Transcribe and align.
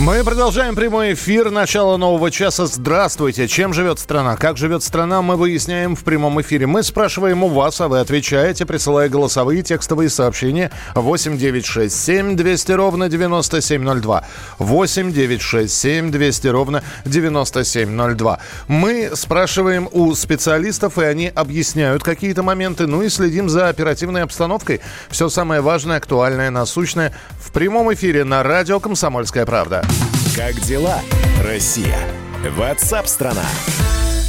Мы 0.00 0.22
продолжаем 0.22 0.76
прямой 0.76 1.14
эфир. 1.14 1.50
Начало 1.50 1.96
нового 1.96 2.30
часа. 2.30 2.66
Здравствуйте. 2.66 3.48
Чем 3.48 3.72
живет 3.72 3.98
страна? 3.98 4.36
Как 4.36 4.56
живет 4.56 4.84
страна, 4.84 5.22
мы 5.22 5.34
выясняем 5.34 5.96
в 5.96 6.04
прямом 6.04 6.40
эфире. 6.40 6.68
Мы 6.68 6.84
спрашиваем 6.84 7.42
у 7.42 7.48
вас, 7.48 7.80
а 7.80 7.88
вы 7.88 7.98
отвечаете, 7.98 8.64
присылая 8.64 9.08
голосовые 9.08 9.62
текстовые 9.62 10.08
сообщения 10.08 10.70
8 10.94 11.36
9 11.36 11.66
6 11.66 12.04
7 12.04 12.36
200 12.36 12.72
ровно 12.72 13.08
9702. 13.08 14.24
8 14.60 15.12
9 15.12 15.42
6 15.42 15.74
7 15.74 16.10
200 16.12 16.46
ровно 16.46 16.84
9702. 17.04 18.38
Мы 18.68 19.10
спрашиваем 19.14 19.88
у 19.90 20.14
специалистов, 20.14 20.98
и 20.98 21.04
они 21.04 21.32
объясняют 21.34 22.04
какие-то 22.04 22.44
моменты. 22.44 22.86
Ну 22.86 23.02
и 23.02 23.08
следим 23.08 23.48
за 23.48 23.68
оперативной 23.68 24.22
обстановкой. 24.22 24.80
Все 25.10 25.28
самое 25.28 25.60
важное, 25.60 25.96
актуальное, 25.96 26.50
насущное 26.50 27.12
в 27.40 27.50
прямом 27.50 27.92
эфире 27.92 28.22
на 28.22 28.44
радио 28.44 28.78
«Комсомольская 28.78 29.44
правда». 29.44 29.87
Как 30.36 30.60
дела, 30.60 31.00
Россия? 31.42 31.98
Ватсап-страна! 32.56 33.44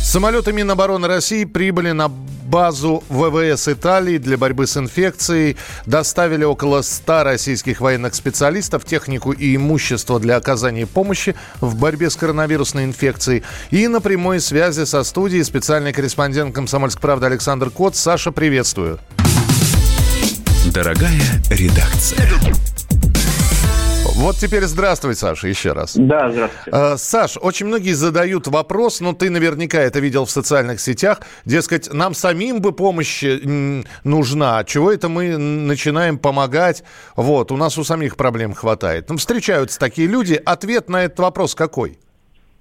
Самолеты 0.03 0.53
Минобороны 0.53 1.07
России 1.07 1.43
прибыли 1.45 1.91
на 1.91 2.09
базу 2.49 3.03
ВВС 3.09 3.67
Италии 3.67 4.17
для 4.17 4.37
борьбы 4.37 4.65
с 4.65 4.75
инфекцией. 4.75 5.55
Доставили 5.85 6.43
около 6.43 6.81
100 6.81 7.23
российских 7.23 7.79
военных 7.79 8.15
специалистов, 8.15 8.85
технику 8.85 9.31
и 9.31 9.55
имущество 9.55 10.19
для 10.19 10.35
оказания 10.35 10.87
помощи 10.87 11.35
в 11.61 11.75
борьбе 11.75 12.09
с 12.09 12.15
коронавирусной 12.15 12.85
инфекцией. 12.85 13.43
И 13.69 13.87
на 13.87 14.01
прямой 14.01 14.39
связи 14.39 14.85
со 14.85 15.03
студией 15.03 15.43
специальный 15.43 15.93
корреспондент 15.93 16.55
«Комсомольской 16.55 17.01
правды» 17.01 17.27
Александр 17.27 17.69
Кот. 17.69 17.95
Саша, 17.95 18.31
приветствую. 18.31 18.99
Дорогая 20.73 21.21
редакция. 21.49 22.27
Вот 24.19 24.35
теперь 24.35 24.65
здравствуй, 24.65 25.15
Саша, 25.15 25.47
еще 25.47 25.71
раз. 25.71 25.95
Да, 25.95 26.29
здравствуйте. 26.29 26.71
Э, 26.73 26.97
Саш, 26.97 27.37
очень 27.39 27.67
многие 27.67 27.93
задают 27.93 28.47
вопрос, 28.47 28.99
но 28.99 29.13
ты 29.13 29.29
наверняка 29.29 29.79
это 29.79 30.01
видел 30.01 30.25
в 30.25 30.29
социальных 30.29 30.81
сетях, 30.81 31.21
дескать, 31.45 31.93
нам 31.93 32.13
самим 32.13 32.59
бы 32.59 32.73
помощь 32.73 33.23
нужна, 34.03 34.65
чего 34.65 34.91
это 34.91 35.07
мы 35.07 35.37
начинаем 35.37 36.17
помогать, 36.17 36.83
вот, 37.15 37.53
у 37.53 37.55
нас 37.55 37.77
у 37.77 37.85
самих 37.85 38.17
проблем 38.17 38.53
хватает. 38.53 39.09
Ну, 39.09 39.15
встречаются 39.15 39.79
такие 39.79 40.09
люди, 40.09 40.33
ответ 40.45 40.89
на 40.89 41.05
этот 41.05 41.19
вопрос 41.19 41.55
какой? 41.55 41.97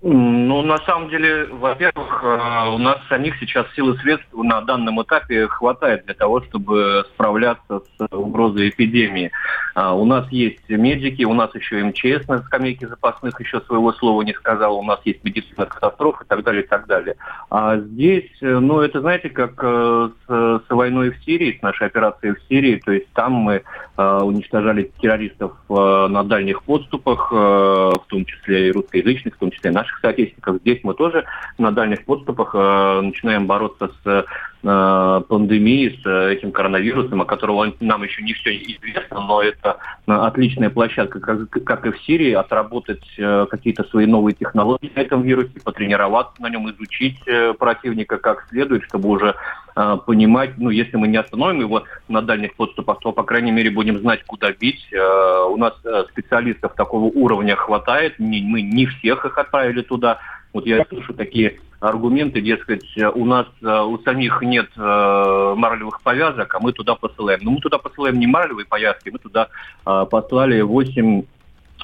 Ну, 0.00 0.62
на 0.62 0.78
самом 0.78 1.08
деле, 1.08 1.46
во-первых, 1.46 2.22
э, 2.22 2.68
у 2.72 2.78
нас 2.78 2.98
самих 3.08 3.36
сейчас 3.40 3.66
сил 3.74 3.92
и 3.92 3.98
средств 3.98 4.28
на 4.32 4.60
данном 4.60 5.02
этапе 5.02 5.48
хватает 5.48 6.04
для 6.04 6.14
того, 6.14 6.40
чтобы 6.42 7.04
справляться 7.14 7.80
с 7.80 8.14
угрозой 8.14 8.68
эпидемии. 8.68 9.32
А, 9.74 9.94
у 9.94 10.04
нас 10.04 10.28
есть 10.30 10.68
медики, 10.68 11.24
у 11.24 11.34
нас 11.34 11.52
еще 11.52 11.82
МЧС 11.82 12.28
на 12.28 12.38
скамейке 12.42 12.86
запасных 12.86 13.40
еще 13.40 13.60
своего 13.62 13.92
слова 13.92 14.22
не 14.22 14.34
сказал, 14.34 14.78
у 14.78 14.84
нас 14.84 15.00
есть 15.04 15.24
медицина 15.24 15.66
катастроф 15.66 16.22
и 16.22 16.24
так 16.28 16.44
далее, 16.44 16.62
и 16.62 16.66
так 16.66 16.86
далее. 16.86 17.16
А 17.50 17.76
здесь, 17.78 18.30
э, 18.40 18.56
ну, 18.56 18.80
это, 18.80 19.00
знаете, 19.00 19.30
как 19.30 19.54
э, 19.64 20.10
с, 20.28 20.62
с 20.64 20.70
войной 20.70 21.10
в 21.10 21.24
Сирии, 21.24 21.58
с 21.58 21.62
нашей 21.62 21.88
операцией 21.88 22.34
в 22.34 22.42
Сирии, 22.48 22.80
то 22.84 22.92
есть 22.92 23.08
там 23.14 23.32
мы 23.32 23.62
уничтожали 23.96 24.92
террористов 25.00 25.54
на 25.68 26.22
дальних 26.22 26.62
подступах, 26.62 27.32
в 27.32 28.04
том 28.06 28.24
числе 28.24 28.68
и 28.68 28.70
русскоязычных, 28.70 29.34
в 29.34 29.38
том 29.38 29.50
числе 29.50 29.72
и 29.72 29.74
наших 29.74 29.87
наших 29.88 30.00
соотечественников. 30.00 30.60
Здесь 30.60 30.80
мы 30.82 30.94
тоже 30.94 31.24
на 31.58 31.70
дальних 31.72 32.04
подступах 32.04 32.50
э, 32.54 33.00
начинаем 33.02 33.46
бороться 33.46 33.90
с 34.02 34.26
э, 34.62 35.22
пандемией, 35.28 35.98
с 36.02 36.06
э, 36.06 36.34
этим 36.34 36.52
коронавирусом, 36.52 37.22
о 37.22 37.24
котором 37.24 37.74
нам 37.80 38.02
еще 38.02 38.22
не 38.22 38.34
все 38.34 38.56
известно, 38.56 39.20
но 39.20 39.42
это 39.42 39.78
э, 40.06 40.12
отличная 40.12 40.70
площадка, 40.70 41.20
как, 41.20 41.50
как 41.50 41.86
и 41.86 41.90
в 41.90 41.98
Сирии, 42.02 42.32
отработать 42.32 43.04
э, 43.18 43.46
какие-то 43.50 43.84
свои 43.84 44.06
новые 44.06 44.34
технологии 44.34 44.92
на 44.94 45.00
этом 45.00 45.22
вирусе, 45.22 45.60
потренироваться 45.64 46.40
на 46.40 46.50
нем, 46.50 46.70
изучить 46.70 47.18
э, 47.26 47.54
противника 47.54 48.18
как 48.18 48.46
следует, 48.50 48.84
чтобы 48.84 49.08
уже 49.08 49.34
э, 49.78 49.98
понимать, 50.04 50.58
ну, 50.58 50.70
если 50.70 50.96
мы 50.96 51.08
не 51.08 51.16
остановим 51.16 51.60
его 51.60 51.84
на 52.08 52.20
дальних 52.20 52.54
подступах, 52.54 52.98
то, 53.00 53.12
по 53.12 53.22
крайней 53.22 53.52
мере, 53.52 53.70
будем 53.70 53.98
знать, 53.98 54.24
куда 54.24 54.52
бить. 54.52 54.86
Э, 54.92 55.44
у 55.48 55.56
нас 55.56 55.74
э, 55.84 56.04
специалистов 56.10 56.74
такого 56.74 57.04
уровня 57.04 57.56
хватает, 57.56 58.18
мы 58.18 58.62
не 58.62 58.86
всех 58.86 59.24
их 59.24 59.38
отправили 59.38 59.82
туда. 59.82 60.18
Вот 60.52 60.66
я 60.66 60.84
слышу 60.88 61.14
такие 61.14 61.60
аргументы, 61.78 62.40
дескать, 62.40 62.84
у 63.14 63.24
нас 63.24 63.46
у 63.62 63.98
самих 63.98 64.42
нет 64.42 64.68
э, 64.76 65.54
марлевых 65.56 66.02
повязок, 66.02 66.52
а 66.54 66.58
мы 66.58 66.72
туда 66.72 66.96
посылаем. 66.96 67.40
Но 67.42 67.52
мы 67.52 67.60
туда 67.60 67.78
посылаем 67.78 68.18
не 68.18 68.26
марлевые 68.26 68.66
повязки, 68.66 69.10
мы 69.10 69.18
туда 69.18 69.48
э, 69.86 70.06
послали 70.10 70.60
8 70.60 71.22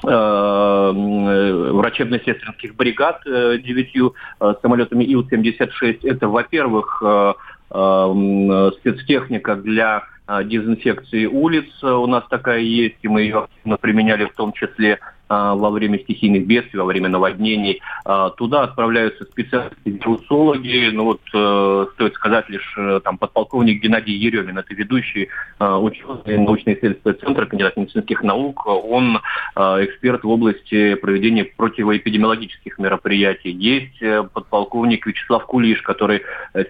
врачебно-сестринских 0.03 2.75
бригад 2.75 3.21
э, 3.25 3.57
девятью 3.59 4.13
э, 4.39 4.53
самолетами 4.61 5.05
Ил-76. 5.05 5.99
Это, 6.03 6.27
во-первых, 6.27 7.01
э, 7.01 7.07
э, 7.07 7.33
спецтехника 7.69 9.55
для 9.55 10.03
дезинфекции 10.45 11.25
улиц. 11.25 11.65
У 11.83 12.07
нас 12.07 12.23
такая 12.29 12.59
есть, 12.59 12.97
и 13.01 13.07
мы 13.07 13.21
ее 13.21 13.43
активно 13.43 13.77
применяли 13.77 14.25
в 14.25 14.33
том 14.33 14.53
числе 14.53 14.99
во 15.29 15.69
время 15.69 15.99
стихийных 15.99 16.45
бедствий, 16.45 16.79
во 16.79 16.85
время 16.85 17.09
наводнений. 17.09 17.81
А, 18.05 18.29
туда 18.29 18.63
отправляются 18.63 19.25
специалисты, 19.25 19.75
вирусологи. 19.85 20.91
Ну 20.93 21.05
вот 21.05 21.21
э, 21.33 21.85
стоит 21.93 22.13
сказать 22.13 22.49
лишь 22.49 22.75
э, 22.77 22.99
там 23.03 23.17
подполковник 23.17 23.81
Геннадий 23.81 24.13
Еремин, 24.13 24.57
это 24.57 24.73
ведущий 24.73 25.29
э, 25.59 25.75
ученый 25.75 26.37
научно-исследовательского 26.37 27.13
центра, 27.13 27.45
кандидат 27.45 27.77
медицинских 27.77 28.21
наук. 28.23 28.65
Он 28.65 29.19
эксперт 29.55 30.23
в 30.23 30.29
области 30.29 30.95
проведения 30.95 31.45
противоэпидемиологических 31.45 32.77
мероприятий. 32.77 33.51
Есть 33.51 33.99
подполковник 34.33 35.05
Вячеслав 35.05 35.45
Кулиш, 35.45 35.81
который 35.81 36.21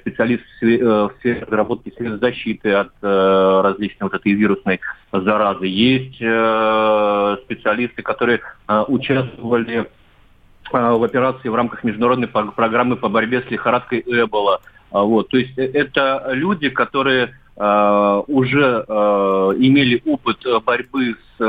специалист 0.01 0.43
в 0.61 1.11
сфере 1.19 1.41
разработки 1.41 1.93
средств 1.95 2.21
защиты 2.21 2.71
от 2.71 2.91
различной 3.01 4.07
вот 4.07 4.13
этой 4.13 4.33
вирусной 4.33 4.79
заразы. 5.21 5.67
Есть 5.67 6.15
специалисты, 7.45 8.01
которые 8.01 8.41
Э, 8.67 8.83
участвовали 8.87 9.81
э, 9.81 9.85
в 10.71 11.03
операции 11.03 11.49
в 11.49 11.55
рамках 11.55 11.83
международной 11.83 12.27
программы 12.27 12.95
по 12.95 13.09
борьбе 13.09 13.41
с 13.41 13.51
лихорадкой 13.51 14.03
Эбола. 14.07 14.61
А, 14.91 15.03
вот, 15.03 15.29
то 15.29 15.37
есть 15.37 15.55
э, 15.57 15.65
это 15.65 16.29
люди, 16.31 16.69
которые 16.69 17.35
уже 17.57 18.83
имели 19.59 20.01
опыт 20.05 20.45
борьбы 20.65 21.15
с 21.37 21.41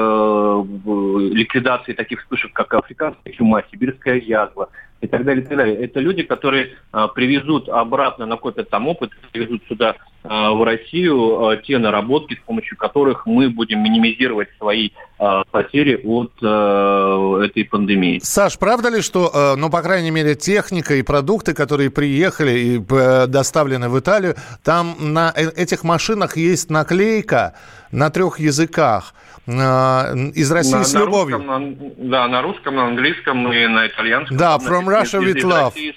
ликвидацией 1.33 1.97
таких 1.97 2.21
вспышек, 2.21 2.53
как 2.53 2.75
африканская 2.75 3.33
чума, 3.33 3.63
сибирская 3.71 4.17
язва, 4.17 4.69
и 5.01 5.07
так 5.07 5.25
далее, 5.25 5.45
и 5.45 5.47
так 5.47 5.57
далее. 5.59 5.77
Это 5.77 6.01
люди, 6.01 6.23
которые 6.23 6.71
а, 6.91 7.09
привезут 7.09 7.69
обратно, 7.69 8.27
накопят 8.27 8.71
там 8.71 8.89
опыт, 8.89 9.11
привезут 9.33 9.63
сюда 9.69 9.97
а, 10.25 10.53
в 10.53 10.65
Россию 10.65 11.49
а, 11.49 11.57
те 11.57 11.79
наработки, 11.79 12.35
с 12.35 12.47
помощью 12.47 12.79
которых 12.79 13.27
мы 13.27 13.51
будем 13.51 13.83
минимизировать 13.83 14.49
свои 14.59 14.91
а, 15.19 15.45
потери 15.51 16.01
от 16.03 16.33
а, 16.43 17.43
этой 17.43 17.65
пандемии. 17.65 18.21
Саш, 18.23 18.59
правда 18.59 18.89
ли, 18.89 19.03
что, 19.03 19.31
а, 19.35 19.57
ну, 19.57 19.69
по 19.69 19.83
крайней 19.83 20.11
мере, 20.11 20.35
техника 20.35 20.95
и 20.95 21.03
продукты, 21.03 21.53
которые 21.53 21.91
приехали 21.91 22.59
и 22.59 22.79
э, 22.79 23.27
доставлены 23.27 23.89
в 23.89 23.99
Италию, 23.99 24.35
там 24.65 24.97
на 24.99 25.33
э, 25.37 25.51
этих 25.51 25.85
машинах 25.85 26.37
есть 26.37 26.71
наклейка 26.71 27.55
на 27.93 28.11
трех 28.11 28.39
языках– 28.41 29.15
из 29.47 30.51
России 30.51 30.75
на, 30.75 30.85
с 30.85 30.93
на 30.93 30.99
любовью. 30.99 31.37
Русском, 31.37 31.69
на, 31.99 32.11
да, 32.11 32.29
на 32.29 32.43
русском, 32.43 32.75
на 32.75 32.87
английском 32.89 33.53
и 33.53 33.67
на 33.67 33.87
итальянском. 33.87 34.37
Да, 34.37 34.57
from 34.57 34.87
Russia 34.87 35.21
with 35.21 35.43
love. 35.43 35.67
России, 35.67 35.95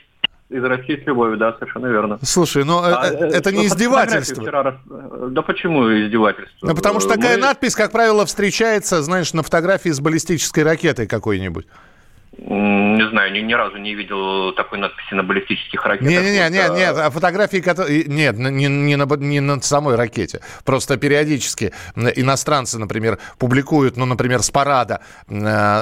из 0.49 0.63
России 0.63 1.01
с 1.03 1.05
любовью, 1.07 1.37
да, 1.37 1.53
совершенно 1.53 1.87
верно. 1.87 2.19
Слушай, 2.21 2.63
ну 2.63 2.81
а, 2.83 3.05
это, 3.05 3.25
это 3.25 3.51
не 3.51 3.65
издевательство. 3.67 4.43
Вчера... 4.43 4.79
Да 5.29 5.41
почему 5.41 5.83
издевательство? 5.87 6.67
Ну, 6.67 6.75
потому 6.75 6.99
что 6.99 7.09
такая 7.09 7.37
Мы... 7.37 7.41
надпись, 7.41 7.75
как 7.75 7.91
правило, 7.91 8.25
встречается, 8.25 9.01
знаешь, 9.01 9.33
на 9.33 9.43
фотографии 9.43 9.89
с 9.89 9.99
баллистической 9.99 10.63
ракетой 10.63 11.07
какой-нибудь. 11.07 11.67
Не 12.41 13.09
знаю, 13.09 13.33
ни, 13.33 13.39
ни 13.39 13.53
разу 13.53 13.77
не 13.77 13.95
видел 13.95 14.53
такой 14.53 14.79
надписи 14.79 15.13
на 15.13 15.23
баллистических 15.23 15.85
ракетах. 15.85 16.09
Нет, 16.09 16.23
нет, 16.23 16.51
нет, 16.51 16.71
нет, 16.73 16.97
а 16.97 17.09
фотографии, 17.09 17.57
которые... 17.57 18.05
Нет, 18.05 18.37
не, 18.37 18.67
не, 18.67 18.95
на, 18.95 19.05
не 19.17 19.39
на 19.41 19.61
самой 19.61 19.95
ракете. 19.95 20.39
Просто 20.63 20.97
периодически 20.97 21.73
иностранцы, 21.95 22.79
например, 22.79 23.19
публикуют, 23.37 23.97
ну, 23.97 24.05
например, 24.05 24.41
с 24.41 24.51
парада 24.51 25.01
э, 25.27 25.33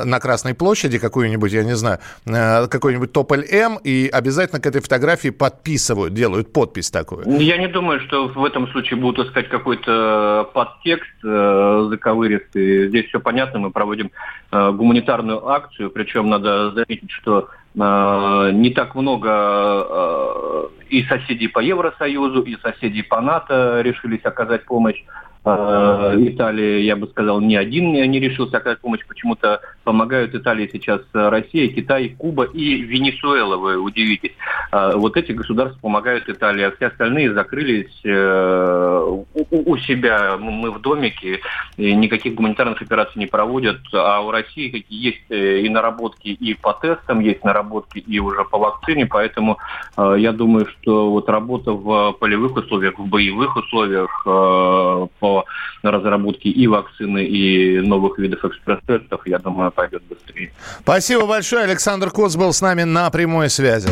на 0.03 0.19
Красной 0.19 0.55
площади 0.55 0.97
какую-нибудь, 0.97 1.51
я 1.51 1.63
не 1.63 1.75
знаю, 1.75 1.99
э, 2.25 2.67
какой-нибудь 2.67 3.11
Тополь 3.11 3.45
М, 3.51 3.77
и 3.83 4.09
обязательно 4.11 4.59
к 4.59 4.65
этой 4.65 4.81
фотографии 4.81 5.29
подписывают, 5.29 6.13
делают 6.13 6.51
подпись 6.53 6.89
такую. 6.89 7.39
Я 7.39 7.57
не 7.57 7.67
думаю, 7.67 7.99
что 8.01 8.27
в 8.27 8.43
этом 8.43 8.67
случае 8.69 8.99
будут 8.99 9.27
искать 9.27 9.49
какой-то 9.49 10.49
подтекст 10.53 11.23
э, 11.23 11.87
заковыристый. 11.89 12.87
Здесь 12.87 13.07
все 13.07 13.19
понятно, 13.19 13.59
мы 13.59 13.71
проводим 13.71 14.11
гуманитарную 14.49 15.45
акцию, 15.49 15.89
причем 15.89 16.29
надо 16.29 16.46
надо 16.47 16.71
заметить, 16.71 17.11
что 17.11 17.49
э, 17.75 18.51
не 18.53 18.71
так 18.71 18.95
много 18.95 19.29
э, 19.29 20.67
и 20.89 21.03
соседей 21.03 21.47
по 21.47 21.59
Евросоюзу, 21.59 22.41
и 22.41 22.57
соседей 22.61 23.03
по 23.03 23.21
НАТО 23.21 23.81
решились 23.81 24.23
оказать 24.23 24.65
помощь. 24.65 25.03
Э, 25.47 26.15
Италия, 26.17 26.81
я 26.83 26.95
бы 26.97 27.07
сказал, 27.07 27.39
ни 27.39 27.55
один 27.55 27.93
не 27.93 28.19
решился 28.19 28.57
оказать 28.57 28.79
помощь. 28.79 29.05
Почему-то 29.07 29.61
помогают 29.83 30.35
Италии 30.35 30.69
сейчас 30.71 31.01
Россия, 31.13 31.69
Китай, 31.69 32.09
Куба 32.17 32.43
и 32.43 32.81
Венесуэла, 32.81 33.55
вы 33.55 33.77
удивитесь. 33.77 34.33
Э, 34.71 34.93
вот 34.95 35.15
эти 35.15 35.31
государства 35.31 35.79
помогают 35.79 36.27
Италии, 36.27 36.63
а 36.63 36.71
все 36.71 36.87
остальные 36.87 37.33
закрылись 37.33 38.01
э, 38.03 39.23
у 39.49 39.77
себя. 39.77 40.37
Мы 40.37 40.71
в 40.71 40.81
домике, 40.81 41.39
никаких 41.77 42.35
гуманитарных 42.35 42.81
операций 42.81 43.19
не 43.19 43.27
проводят, 43.27 43.79
а 43.93 44.19
у 44.21 44.31
России 44.31 44.85
есть 44.89 45.29
и 45.29 45.69
наработки 45.69 46.27
и 46.27 46.53
по 46.55 46.73
тестам, 46.73 47.21
есть 47.21 47.43
наработки 47.43 47.99
и 47.99 48.19
уже 48.19 48.43
по 48.43 48.57
вакцине, 48.57 49.05
поэтому 49.05 49.57
я 49.97 50.31
думаю, 50.31 50.67
что 50.67 51.09
вот 51.09 51.29
работа 51.29 51.71
в 51.71 52.13
полевых 52.13 52.55
условиях, 52.55 52.97
в 52.97 53.05
боевых 53.07 53.55
условиях 53.55 54.23
по 54.23 55.36
разработке 55.83 56.49
и 56.49 56.67
вакцины, 56.67 57.23
и 57.23 57.79
новых 57.79 58.17
видов 58.19 58.43
экспресс-тестов, 58.43 59.21
я 59.25 59.39
думаю, 59.39 59.71
пойдет 59.71 60.03
быстрее. 60.03 60.51
Спасибо 60.81 61.25
большое. 61.25 61.63
Александр 61.63 62.09
Коц 62.11 62.35
был 62.35 62.53
с 62.53 62.61
нами 62.61 62.83
на 62.83 63.09
прямой 63.09 63.49
связи. 63.49 63.89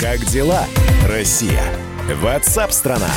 Как 0.00 0.20
дела, 0.26 0.64
Россия? 1.08 1.62
Ватсап-страна! 2.22 3.10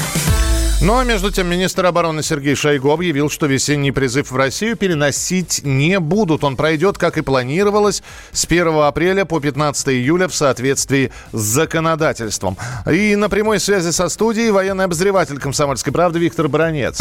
Ну 0.81 0.97
а 0.97 1.03
между 1.03 1.29
тем, 1.29 1.47
министр 1.47 1.85
обороны 1.85 2.23
Сергей 2.23 2.55
Шойгу 2.55 2.91
объявил, 2.91 3.29
что 3.29 3.45
весенний 3.45 3.91
призыв 3.91 4.31
в 4.31 4.35
Россию 4.35 4.75
переносить 4.75 5.61
не 5.63 5.99
будут. 5.99 6.43
Он 6.43 6.55
пройдет, 6.55 6.97
как 6.97 7.19
и 7.19 7.21
планировалось, 7.21 8.01
с 8.31 8.45
1 8.45 8.67
апреля 8.79 9.25
по 9.25 9.39
15 9.39 9.89
июля 9.89 10.27
в 10.27 10.33
соответствии 10.33 11.11
с 11.33 11.39
законодательством. 11.39 12.57
И 12.91 13.15
на 13.15 13.29
прямой 13.29 13.59
связи 13.59 13.91
со 13.91 14.09
студией 14.09 14.49
военный 14.49 14.85
обозреватель 14.85 15.37
«Комсомольской 15.37 15.93
правды» 15.93 16.17
Виктор 16.17 16.47
Баранец. 16.47 16.99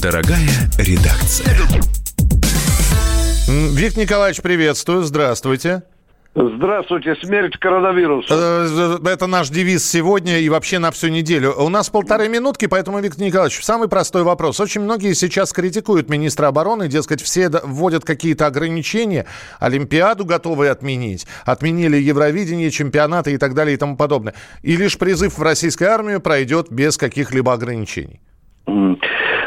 Дорогая 0.00 0.48
редакция. 0.78 1.56
Виктор 3.48 4.04
Николаевич, 4.04 4.40
приветствую. 4.42 5.02
Здравствуйте. 5.02 5.82
Здравствуйте, 6.36 7.16
смерть 7.16 7.56
коронавируса. 7.58 8.32
Э, 8.32 8.98
это 9.08 9.26
наш 9.26 9.48
девиз 9.48 9.84
сегодня 9.84 10.38
и 10.38 10.48
вообще 10.48 10.78
на 10.78 10.92
всю 10.92 11.08
неделю. 11.08 11.52
У 11.58 11.68
нас 11.68 11.90
полторы 11.90 12.28
минутки, 12.28 12.66
поэтому, 12.66 13.00
Виктор 13.00 13.24
Николаевич, 13.24 13.64
самый 13.64 13.88
простой 13.88 14.22
вопрос. 14.22 14.60
Очень 14.60 14.82
многие 14.82 15.14
сейчас 15.14 15.52
критикуют 15.52 16.08
министра 16.08 16.46
обороны, 16.46 16.86
дескать, 16.86 17.20
все 17.20 17.50
вводят 17.64 18.04
какие-то 18.04 18.46
ограничения, 18.46 19.26
Олимпиаду 19.58 20.24
готовы 20.24 20.68
отменить, 20.68 21.26
отменили 21.44 21.96
Евровидение, 21.96 22.70
чемпионаты 22.70 23.32
и 23.32 23.36
так 23.36 23.54
далее 23.54 23.74
и 23.74 23.78
тому 23.78 23.96
подобное. 23.96 24.34
И 24.62 24.76
лишь 24.76 24.96
призыв 24.96 25.38
в 25.38 25.42
российскую 25.42 25.90
армию 25.90 26.20
пройдет 26.20 26.70
без 26.70 26.96
каких-либо 26.96 27.52
ограничений. 27.52 28.20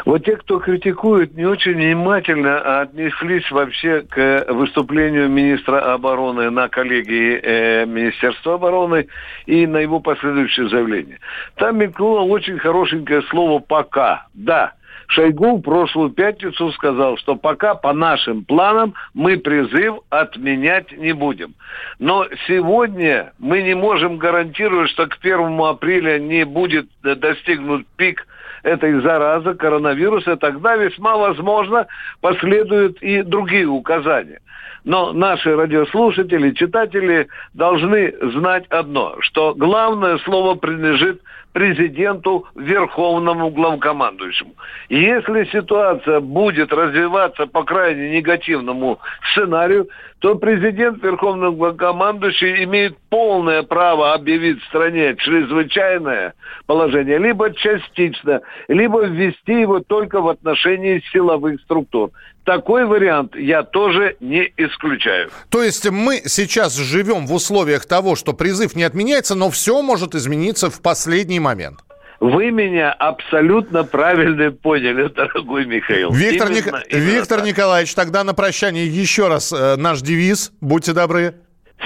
Вот 0.04 0.24
те, 0.24 0.36
кто 0.36 0.58
критикует, 0.58 1.34
не 1.36 1.44
очень 1.44 1.74
внимательно 1.74 2.80
отнеслись 2.80 3.48
вообще 3.50 4.02
к 4.02 4.46
выступлению 4.48 5.28
министра 5.28 5.94
обороны 5.94 6.50
на 6.50 6.68
коллегии 6.68 7.40
э, 7.40 7.86
Министерства 7.86 8.54
обороны 8.54 9.06
и 9.46 9.66
на 9.66 9.78
его 9.78 10.00
последующее 10.00 10.68
заявление. 10.68 11.18
Там 11.56 11.78
мелькнуло 11.78 12.22
очень 12.22 12.58
хорошенькое 12.58 13.22
слово 13.22 13.60
«пока». 13.60 14.26
Да, 14.34 14.72
Шойгу 15.06 15.58
в 15.58 15.62
прошлую 15.62 16.10
пятницу 16.10 16.72
сказал, 16.72 17.16
что 17.18 17.36
пока 17.36 17.74
по 17.74 17.92
нашим 17.92 18.44
планам 18.44 18.94
мы 19.14 19.36
призыв 19.36 19.96
отменять 20.10 20.90
не 20.92 21.12
будем. 21.12 21.54
Но 21.98 22.26
сегодня 22.46 23.32
мы 23.38 23.62
не 23.62 23.74
можем 23.74 24.16
гарантировать, 24.16 24.90
что 24.90 25.06
к 25.06 25.18
1 25.20 25.60
апреля 25.60 26.18
не 26.18 26.44
будет 26.44 26.86
достигнут 27.02 27.86
пик 27.96 28.26
этой 28.62 29.00
заразы, 29.00 29.54
коронавируса, 29.54 30.36
тогда 30.36 30.76
весьма 30.76 31.16
возможно 31.16 31.86
последуют 32.20 33.02
и 33.02 33.22
другие 33.22 33.66
указания. 33.66 34.40
Но 34.84 35.12
наши 35.12 35.54
радиослушатели, 35.54 36.50
читатели 36.52 37.28
должны 37.54 38.14
знать 38.32 38.66
одно, 38.68 39.16
что 39.20 39.54
главное 39.54 40.18
слово 40.18 40.54
принадлежит 40.56 41.22
президенту, 41.52 42.46
верховному 42.54 43.50
главкомандующему. 43.50 44.54
Если 44.88 45.50
ситуация 45.52 46.20
будет 46.20 46.72
развиваться 46.72 47.46
по 47.46 47.64
крайне 47.64 48.10
негативному 48.10 48.98
сценарию, 49.32 49.88
то 50.22 50.36
президент, 50.36 51.02
верховный 51.02 51.50
главкомандующий 51.50 52.62
имеет 52.64 52.96
полное 53.08 53.64
право 53.64 54.14
объявить 54.14 54.62
в 54.62 54.66
стране 54.66 55.16
чрезвычайное 55.16 56.34
положение, 56.66 57.18
либо 57.18 57.52
частично, 57.52 58.40
либо 58.68 59.04
ввести 59.04 59.60
его 59.60 59.80
только 59.80 60.20
в 60.20 60.28
отношении 60.28 61.02
силовых 61.12 61.60
структур. 61.62 62.12
Такой 62.44 62.86
вариант 62.86 63.36
я 63.36 63.62
тоже 63.62 64.16
не 64.18 64.52
исключаю. 64.56 65.30
То 65.48 65.62
есть 65.62 65.88
мы 65.88 66.22
сейчас 66.26 66.76
живем 66.76 67.26
в 67.26 67.32
условиях 67.32 67.86
того, 67.86 68.16
что 68.16 68.32
призыв 68.32 68.74
не 68.74 68.82
отменяется, 68.82 69.36
но 69.36 69.48
все 69.48 69.80
может 69.80 70.16
измениться 70.16 70.68
в 70.68 70.82
последний 70.82 71.38
момент. 71.42 71.80
Вы 72.20 72.52
меня 72.52 72.92
абсолютно 72.92 73.82
правильно 73.82 74.52
поняли, 74.52 75.08
дорогой 75.14 75.66
Михаил. 75.66 76.12
Виктор, 76.12 76.50
именно, 76.50 76.56
Ник... 76.56 76.86
именно 76.88 77.10
Виктор 77.10 77.38
так. 77.38 77.48
Николаевич, 77.48 77.94
тогда 77.94 78.22
на 78.22 78.32
прощание 78.32 78.86
еще 78.86 79.26
раз 79.26 79.52
э, 79.52 79.74
наш 79.76 80.02
девиз. 80.02 80.52
Будьте 80.60 80.92
добры. 80.92 81.34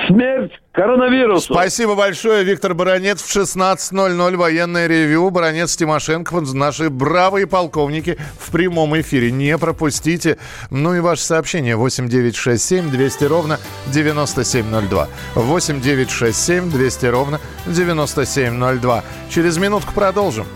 Смерть 0.07 0.53
коронавирусу. 0.73 1.55
Спасибо 1.55 1.95
большое, 1.95 2.45
Виктор 2.45 2.75
Баранец. 2.75 3.23
В 3.23 3.35
16.00 3.35 4.37
военное 4.37 4.87
ревю. 4.87 5.31
Баранец 5.31 5.77
Тимошенко, 5.77 6.41
наши 6.55 6.91
бравые 6.91 7.47
полковники 7.47 8.19
в 8.39 8.51
прямом 8.53 8.99
эфире. 9.01 9.31
Не 9.31 9.57
пропустите. 9.59 10.39
Ну 10.71 10.95
и 10.95 11.01
ваше 11.01 11.23
сообщение 11.23 11.77
8967 11.77 12.91
200 12.91 13.25
ровно 13.25 13.59
9702. 13.87 15.09
8967 15.35 16.71
200 16.71 17.07
ровно 17.07 17.41
9702. 17.67 19.05
Через 19.31 19.59
минутку 19.59 19.93
продолжим. 19.93 20.47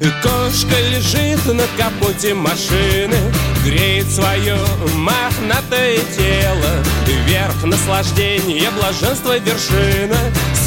Кошка 0.00 0.80
лежит 0.90 1.44
на 1.44 1.64
капоте 1.76 2.32
машины 2.32 3.18
Греет 3.64 4.10
свое 4.10 4.56
мохнатое 4.94 5.98
тело. 6.16 6.82
Вверх 7.06 7.62
наслаждение, 7.64 8.70
блаженство 8.70 9.36
вершина. 9.38 10.16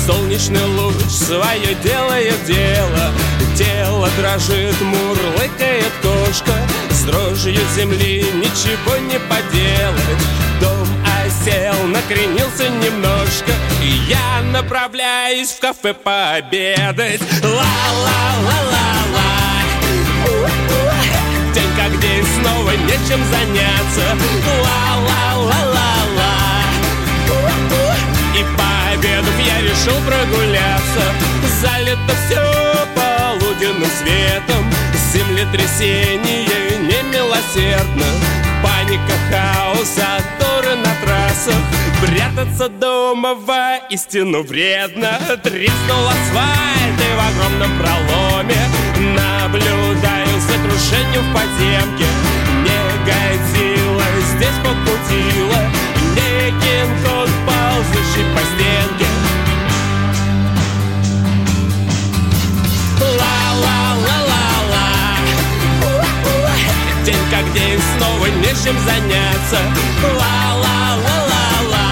Солнечный 0.05 0.63
луч 0.65 1.09
свое 1.09 1.73
делает 1.83 2.45
дело. 2.45 3.11
Тело 3.57 4.07
дрожит, 4.17 4.79
мурлыкает 4.81 5.91
кошка. 6.03 6.53
С 6.91 7.03
дрожью 7.03 7.61
земли 7.75 8.23
ничего 8.35 8.97
не 8.97 9.19
поделать. 9.19 10.23
Дом 10.61 10.87
осел, 11.25 11.87
накренился 11.87 12.69
немножко. 12.69 13.51
И 13.81 13.87
я 14.07 14.43
направляюсь 14.51 15.49
в 15.49 15.59
кафе 15.59 15.95
пообедать. 15.95 17.21
Ла-ла-ла-ла-ла 17.41 18.72
нечем 23.03 23.23
заняться. 23.25 24.01
Ла-ла-ла-ла-ла. 24.63 26.33
И 28.35 28.43
пообедав 28.57 29.39
я 29.39 29.61
решил 29.61 29.95
прогуляться. 30.05 31.03
Залито 31.61 32.13
все 32.25 32.43
полуденным 32.95 33.89
светом. 33.99 34.71
Землетрясение 35.13 36.79
немилосердно. 36.79 38.05
Паника, 38.63 39.13
хаос, 39.29 39.87
заторы 39.95 40.75
на 40.75 40.95
трассах. 41.05 41.61
Прятаться 42.01 42.69
дома 42.69 43.35
воистину 43.35 44.43
вредно. 44.43 45.19
Треснул 45.43 46.07
асфальт 46.07 46.99
и 46.99 47.15
в 47.15 47.19
огромном 47.29 47.79
проломе. 47.79 48.61
Наблюдаю 48.97 50.39
за 50.39 50.53
в 50.53 51.33
подземке 51.33 52.05
Не 53.03 53.11
годила, 53.11 54.03
здесь 54.35 54.57
покутила 54.63 55.59
Не 56.15 56.51
кинг 56.51 57.05
ползущий 57.45 58.25
по 58.33 58.39
стенке. 58.39 59.07
Ла-ла-ла-ла-ла. 63.01 64.87
День 67.05 67.25
как 67.29 67.45
день, 67.53 67.81
снова 67.97 68.27
нечем 68.27 68.77
заняться. 68.85 69.59
Ла-ла-ла-ла-ла. 70.03 71.89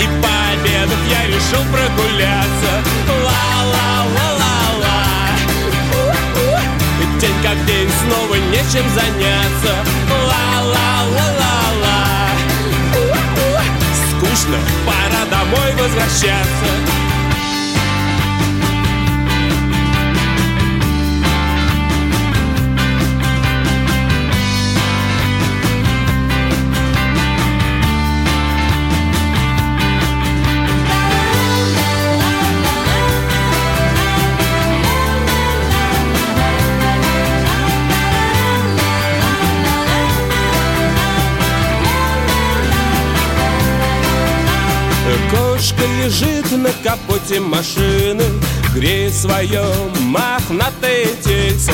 И 0.00 0.06
пообедав 0.22 1.02
я 1.10 1.26
решил 1.26 1.62
прогуляться. 1.70 2.72
Ла-ла-ла-ла-ла 3.08 4.41
День 7.22 7.40
как 7.40 7.64
день, 7.66 7.88
снова 8.02 8.34
нечем 8.34 8.84
заняться. 8.96 9.84
Ла-ла-ла-ла-ла. 10.10 12.00
Скучно, 14.10 14.58
пора 14.84 15.24
домой 15.30 15.72
возвращаться. 15.78 17.11
Кошка 45.82 45.86
лежит 46.04 46.52
на 46.52 46.70
капоте 46.84 47.40
машины 47.40 48.22
Греет 48.74 49.14
свое 49.14 49.64
мохнатое 50.00 51.06
тельце 51.22 51.72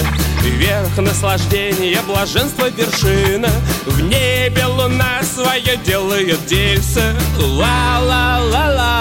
Вверх 0.59 0.97
наслаждения, 0.99 2.01
блаженство 2.05 2.69
вершина 2.69 3.49
В 3.87 4.01
небе 4.01 4.65
луна 4.67 5.23
свое 5.23 5.77
делает 5.85 6.45
дельце 6.47 7.15
Ла-ла-ла-ла-ла 7.39 8.99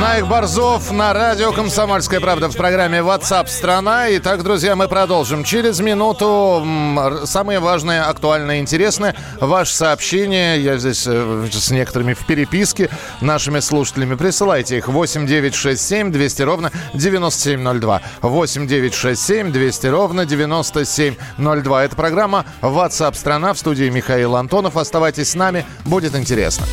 Наик 0.00 0.26
Борзов 0.26 0.92
на 0.92 1.12
радио 1.12 1.50
«Комсомольская 1.52 2.20
правда» 2.20 2.48
в 2.48 2.56
программе 2.56 2.98
WhatsApp 2.98 3.48
страна. 3.48 4.06
Итак, 4.16 4.42
друзья, 4.42 4.76
мы 4.76 4.86
продолжим. 4.88 5.44
Через 5.44 5.80
минуту 5.80 6.60
м, 6.62 7.26
самое 7.26 7.58
важное, 7.58 8.08
актуальное, 8.08 8.58
интересное. 8.58 9.14
Ваше 9.40 9.74
сообщение, 9.74 10.60
я 10.62 10.76
здесь 10.78 11.04
э, 11.06 11.48
с 11.50 11.70
некоторыми 11.70 12.12
в 12.14 12.26
переписке, 12.26 12.90
нашими 13.20 13.60
слушателями. 13.60 14.14
Присылайте 14.14 14.78
их 14.78 14.88
8 14.88 15.26
9 15.26 15.54
6 15.54 15.80
7 15.80 16.12
200 16.12 16.42
ровно 16.42 16.70
9702. 16.94 18.02
8 18.20 18.66
9 18.66 18.94
6 18.94 19.20
7 19.20 19.52
200 19.52 19.86
ровно 19.86 20.26
9702. 20.26 20.83
Это 20.84 21.96
программа 21.96 22.44
WhatsApp 22.62 23.14
страна 23.14 23.52
в 23.52 23.58
студии 23.58 23.88
Михаил 23.88 24.36
Антонов. 24.36 24.76
Оставайтесь 24.76 25.30
с 25.30 25.34
нами, 25.34 25.64
будет 25.84 26.14
интересно. 26.14 26.66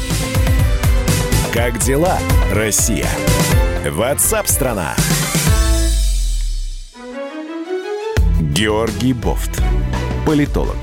Как 1.53 1.80
дела, 1.80 2.18
Россия? 2.53 3.08
Ватсап-страна! 3.89 4.96
Георгий 8.39 9.13
Бофт. 9.13 9.62
Политолог, 10.25 10.77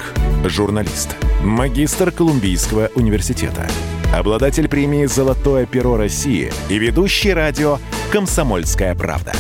журналист, 0.45 1.17
магистр 1.43 2.11
Колумбийского 2.11 2.91
университета, 2.97 3.69
обладатель 4.13 4.69
премии 4.69 5.07
«Золотое 5.07 5.65
перо 5.65 5.97
России» 5.97 6.53
и 6.69 6.79
ведущий 6.79 7.33
радио 7.33 7.79
«Комсомольская 8.11 8.95
правда». 8.95 9.33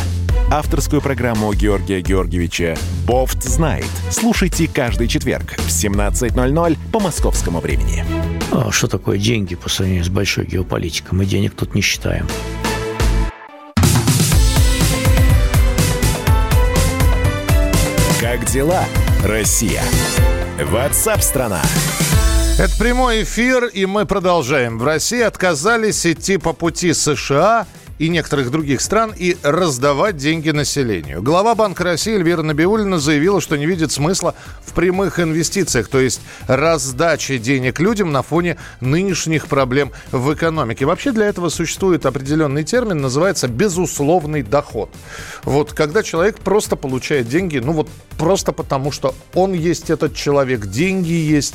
Авторскую 0.50 1.02
программу 1.02 1.52
Георгия 1.52 2.00
Георгиевича 2.00 2.74
«Бофт 3.06 3.42
знает». 3.42 3.84
Слушайте 4.10 4.66
каждый 4.66 5.06
четверг 5.06 5.52
в 5.58 5.68
17.00 5.68 6.78
по 6.90 7.00
московскому 7.00 7.60
времени. 7.60 8.02
А 8.50 8.72
что 8.72 8.88
такое 8.88 9.18
деньги 9.18 9.56
по 9.56 9.68
сравнению 9.68 10.04
с 10.04 10.08
большой 10.08 10.46
геополитикой? 10.46 11.18
Мы 11.18 11.26
денег 11.26 11.54
тут 11.54 11.74
не 11.74 11.82
считаем. 11.82 12.26
Как 18.18 18.46
дела, 18.46 18.84
Россия? 19.22 19.82
Ватсап-страна! 20.64 21.60
Это 22.58 22.76
прямой 22.78 23.22
эфир, 23.22 23.66
и 23.66 23.84
мы 23.84 24.06
продолжаем. 24.06 24.78
В 24.78 24.84
России 24.84 25.20
отказались 25.20 26.06
идти 26.06 26.38
по 26.38 26.54
пути 26.54 26.94
США 26.94 27.66
и 27.98 28.08
некоторых 28.08 28.50
других 28.50 28.80
стран 28.80 29.12
и 29.16 29.36
раздавать 29.42 30.16
деньги 30.16 30.50
населению. 30.50 31.22
Глава 31.22 31.54
Банка 31.54 31.84
России 31.84 32.14
Эльвира 32.14 32.42
Набиулина 32.42 32.98
заявила, 32.98 33.40
что 33.40 33.56
не 33.56 33.66
видит 33.66 33.92
смысла 33.92 34.34
в 34.64 34.72
прямых 34.72 35.20
инвестициях, 35.20 35.88
то 35.88 35.98
есть 35.98 36.20
раздаче 36.46 37.38
денег 37.38 37.80
людям 37.80 38.12
на 38.12 38.22
фоне 38.22 38.56
нынешних 38.80 39.46
проблем 39.48 39.92
в 40.12 40.32
экономике. 40.32 40.86
Вообще 40.86 41.12
для 41.12 41.26
этого 41.26 41.48
существует 41.48 42.06
определенный 42.06 42.64
термин, 42.64 43.00
называется 43.00 43.48
безусловный 43.48 44.42
доход. 44.42 44.90
Вот 45.44 45.72
когда 45.72 46.02
человек 46.02 46.38
просто 46.38 46.76
получает 46.76 47.28
деньги, 47.28 47.58
ну 47.58 47.72
вот 47.72 47.88
просто 48.16 48.52
потому, 48.52 48.92
что 48.92 49.14
он 49.34 49.52
есть 49.52 49.90
этот 49.90 50.14
человек, 50.14 50.66
деньги 50.66 51.12
есть. 51.12 51.54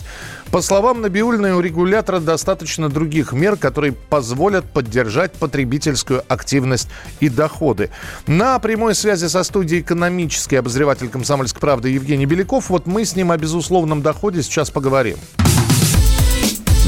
По 0.52 0.62
словам 0.62 1.02
Набиулиной, 1.02 1.54
у 1.54 1.62
регулятора 1.62 2.20
достаточно 2.20 2.88
других 2.88 3.34
мер, 3.34 3.56
которые 3.56 3.92
позволят 3.94 4.66
поддержать 4.66 5.34
потребительскую 5.34 6.24
активность 6.34 6.90
и 7.20 7.30
доходы. 7.30 7.90
На 8.28 8.60
прямой 8.60 8.96
связи 8.96 9.28
со 9.28 9.44
студией 9.44 9.82
экономический 9.82 10.58
обозреватель 10.58 11.08
«Комсомольской 11.08 11.62
правды» 11.62 11.90
Евгений 11.90 12.26
Беляков. 12.26 12.70
Вот 12.70 12.86
мы 12.86 13.06
с 13.06 13.16
ним 13.16 13.32
о 13.32 13.38
безусловном 13.38 14.02
доходе 14.02 14.44
сейчас 14.44 14.70
поговорим. 14.70 15.18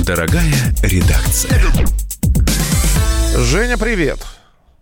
Дорогая 0.05 0.53
редакция. 0.83 1.61
Женя, 3.37 3.77
привет. 3.77 4.19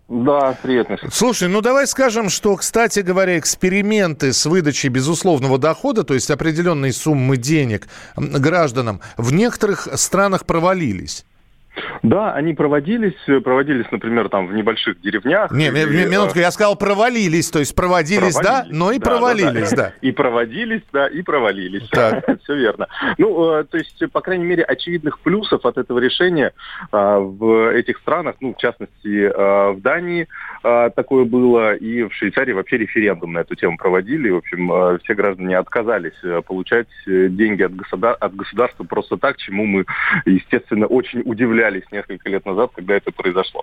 Да, 0.08 0.56
привет, 0.62 0.90
Миша. 0.90 1.08
Слушай, 1.10 1.48
ну 1.48 1.62
давай 1.62 1.86
скажем, 1.86 2.28
что, 2.28 2.54
кстати 2.56 3.00
говоря, 3.00 3.38
эксперименты 3.38 4.34
с 4.34 4.44
выдачей 4.44 4.90
безусловного 4.90 5.58
дохода, 5.58 6.04
то 6.04 6.12
есть 6.12 6.30
определенной 6.30 6.92
суммы 6.92 7.38
денег 7.38 7.88
гражданам, 8.16 9.00
в 9.16 9.32
некоторых 9.32 9.88
странах 9.94 10.44
провалились. 10.44 11.24
Да, 12.02 12.32
они 12.34 12.54
проводились, 12.54 13.14
э, 13.26 13.40
проводились, 13.40 13.86
например, 13.90 14.28
там 14.28 14.46
в 14.46 14.54
небольших 14.54 15.00
деревнях. 15.00 15.50
Не, 15.50 15.68
или, 15.68 16.04
э, 16.04 16.08
минутку, 16.08 16.38
я 16.38 16.50
сказал 16.50 16.76
провалились, 16.76 17.50
то 17.50 17.58
есть 17.58 17.74
проводились, 17.74 18.34
да, 18.34 18.42
провалились. 18.42 18.78
но 18.78 18.92
и 18.92 18.98
Да, 18.98 19.04
да, 19.04 19.10
провалились, 19.10 19.72
да. 19.72 19.92
И 20.00 20.12
проводились, 20.12 20.82
да, 20.92 21.06
и 21.06 21.22
провалились. 21.22 21.88
Так. 21.90 22.24
Все 22.44 22.54
верно. 22.54 22.88
Ну, 23.18 23.60
э, 23.60 23.64
то 23.64 23.78
есть, 23.78 24.02
по 24.12 24.20
крайней 24.20 24.44
мере, 24.44 24.62
очевидных 24.62 25.18
плюсов 25.20 25.64
от 25.64 25.78
этого 25.78 25.98
решения 25.98 26.52
в 26.92 27.72
этих 27.72 27.98
странах, 27.98 28.36
ну, 28.40 28.54
в 28.54 28.58
частности, 28.58 29.28
в 29.34 29.80
Дании 29.80 30.28
такое 30.62 31.24
было, 31.24 31.74
и 31.74 32.02
в 32.04 32.12
Швейцарии 32.12 32.52
вообще 32.52 32.78
референдум 32.78 33.32
на 33.32 33.40
эту 33.40 33.54
тему 33.54 33.76
проводили. 33.76 34.30
В 34.30 34.36
общем, 34.36 34.98
все 35.02 35.14
граждане 35.14 35.58
отказались 35.58 36.12
э, 36.22 36.42
получать 36.46 36.88
э, 37.06 37.28
деньги 37.28 37.62
от, 37.62 37.72
государ- 37.72 38.16
от 38.18 38.34
государства 38.34 38.84
просто 38.84 39.16
так, 39.16 39.36
чему 39.38 39.64
мы, 39.64 39.84
естественно, 40.24 40.86
очень 40.86 41.22
удивлялись 41.64 41.84
несколько 41.90 42.28
лет 42.28 42.44
назад, 42.44 42.70
когда 42.74 42.94
это 42.94 43.10
произошло. 43.12 43.62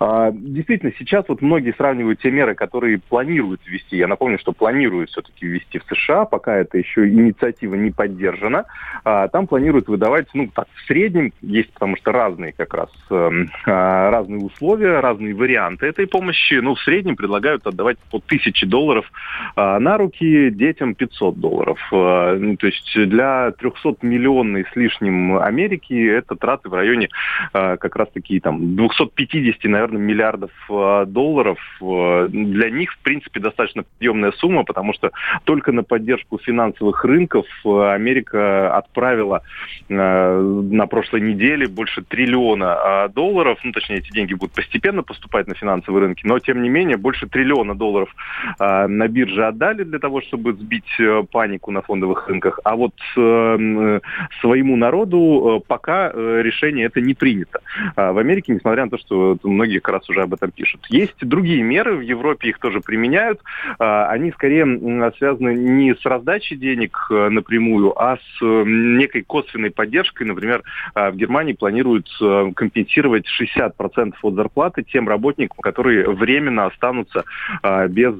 А, 0.00 0.30
Действительно, 0.32 0.92
сейчас 0.98 1.24
вот 1.28 1.42
многие 1.42 1.74
сравнивают 1.76 2.20
те 2.20 2.30
меры, 2.30 2.54
которые 2.54 2.98
планируют 2.98 3.60
ввести. 3.66 3.96
Я 3.96 4.06
напомню, 4.06 4.38
что 4.38 4.52
планируют 4.52 5.10
все-таки 5.10 5.46
ввести 5.46 5.78
в 5.78 5.84
США, 5.94 6.24
пока 6.24 6.56
это 6.56 6.78
еще 6.78 7.08
инициатива 7.08 7.74
не 7.74 7.90
поддержана. 7.90 8.64
А, 9.04 9.28
Там 9.28 9.46
планируют 9.46 9.88
выдавать, 9.88 10.28
ну, 10.34 10.48
так, 10.54 10.66
в 10.74 10.86
среднем, 10.86 11.32
есть 11.42 11.72
потому 11.72 11.96
что 11.96 12.12
разные 12.12 12.52
как 12.52 12.74
раз, 12.74 12.90
эм, 13.10 13.50
а, 13.66 14.10
разные 14.10 14.40
условия, 14.40 15.00
разные 15.00 15.34
варианты 15.34 15.86
этой 15.86 16.06
помощи. 16.06 16.54
Ну, 16.54 16.74
в 16.74 16.80
среднем 16.80 17.16
предлагают 17.16 17.66
отдавать 17.66 17.98
по 18.10 18.18
тысяче 18.20 18.66
долларов 18.66 19.10
на 19.56 19.98
руки, 19.98 20.50
детям 20.50 20.94
500 20.94 21.38
долларов. 21.38 21.78
Ну, 21.90 22.56
То 22.56 22.66
есть 22.66 22.92
для 22.94 23.52
300-миллионной 23.60 24.64
с 24.72 24.76
лишним 24.76 25.38
Америки 25.38 25.94
это 26.08 26.36
траты 26.36 26.68
в 26.68 26.74
районе 26.74 27.08
как 27.52 27.96
раз 27.96 28.08
таки 28.10 28.40
там 28.40 28.76
250, 28.76 29.64
наверное, 29.64 30.00
миллиардов 30.00 30.50
а, 30.70 31.04
долларов. 31.04 31.58
А, 31.82 32.28
Для 32.28 32.70
них, 32.70 32.92
в 32.92 32.98
принципе, 32.98 33.40
достаточно 33.40 33.82
подъемная 33.82 34.32
сумма, 34.32 34.64
потому 34.64 34.92
что 34.92 35.12
только 35.44 35.72
на 35.72 35.82
поддержку 35.82 36.38
финансовых 36.38 37.04
рынков 37.04 37.46
Америка 37.64 38.76
отправила 38.76 39.42
на 39.88 40.86
прошлой 40.86 41.20
неделе 41.20 41.68
больше 41.68 42.02
триллиона 42.02 43.08
долларов. 43.14 43.58
Ну, 43.62 43.72
точнее, 43.72 43.98
эти 43.98 44.12
деньги 44.12 44.34
будут 44.34 44.54
постепенно 44.54 45.02
поступать 45.02 45.46
на 45.46 45.54
финансовые 45.54 46.06
рынки, 46.06 46.26
но, 46.26 46.38
тем 46.38 46.62
не 46.62 46.68
менее, 46.68 46.96
больше 46.96 47.26
триллиона 47.26 47.74
долларов 47.74 48.14
на 48.58 49.08
бирже 49.08 49.46
отдали 49.46 49.84
для 49.84 49.98
того, 49.98 50.20
чтобы 50.20 50.52
сбить 50.52 50.84
э, 50.98 51.22
панику 51.30 51.70
на 51.70 51.82
фондовых 51.82 52.28
рынках. 52.28 52.60
А 52.64 52.76
вот 52.76 52.94
э, 53.16 53.20
м, 53.20 54.00
своему 54.40 54.76
народу 54.76 55.62
э, 55.62 55.66
пока 55.66 56.10
э, 56.12 56.42
решение 56.42 56.86
это 56.86 57.00
не 57.00 57.14
принято 57.16 57.60
в 57.96 58.18
Америке, 58.18 58.52
несмотря 58.52 58.84
на 58.84 58.90
то, 58.90 58.98
что 58.98 59.38
многие 59.42 59.78
как 59.78 59.94
раз 59.94 60.08
уже 60.08 60.22
об 60.22 60.34
этом 60.34 60.50
пишут. 60.50 60.86
Есть 60.88 61.16
другие 61.20 61.62
меры, 61.62 61.96
в 61.96 62.00
Европе 62.00 62.48
их 62.48 62.58
тоже 62.58 62.80
применяют. 62.80 63.40
Они 63.78 64.30
скорее 64.32 64.64
связаны 65.18 65.54
не 65.54 65.94
с 65.94 66.04
раздачей 66.04 66.56
денег 66.56 67.06
напрямую, 67.10 68.00
а 68.00 68.16
с 68.16 68.40
некой 68.40 69.22
косвенной 69.22 69.70
поддержкой. 69.70 70.24
Например, 70.24 70.62
в 70.94 71.16
Германии 71.16 71.52
планируют 71.52 72.08
компенсировать 72.54 73.26
60% 73.40 74.14
от 74.22 74.34
зарплаты 74.34 74.82
тем 74.82 75.08
работникам, 75.08 75.58
которые 75.60 76.08
временно 76.08 76.66
останутся 76.66 77.24
без 77.88 78.14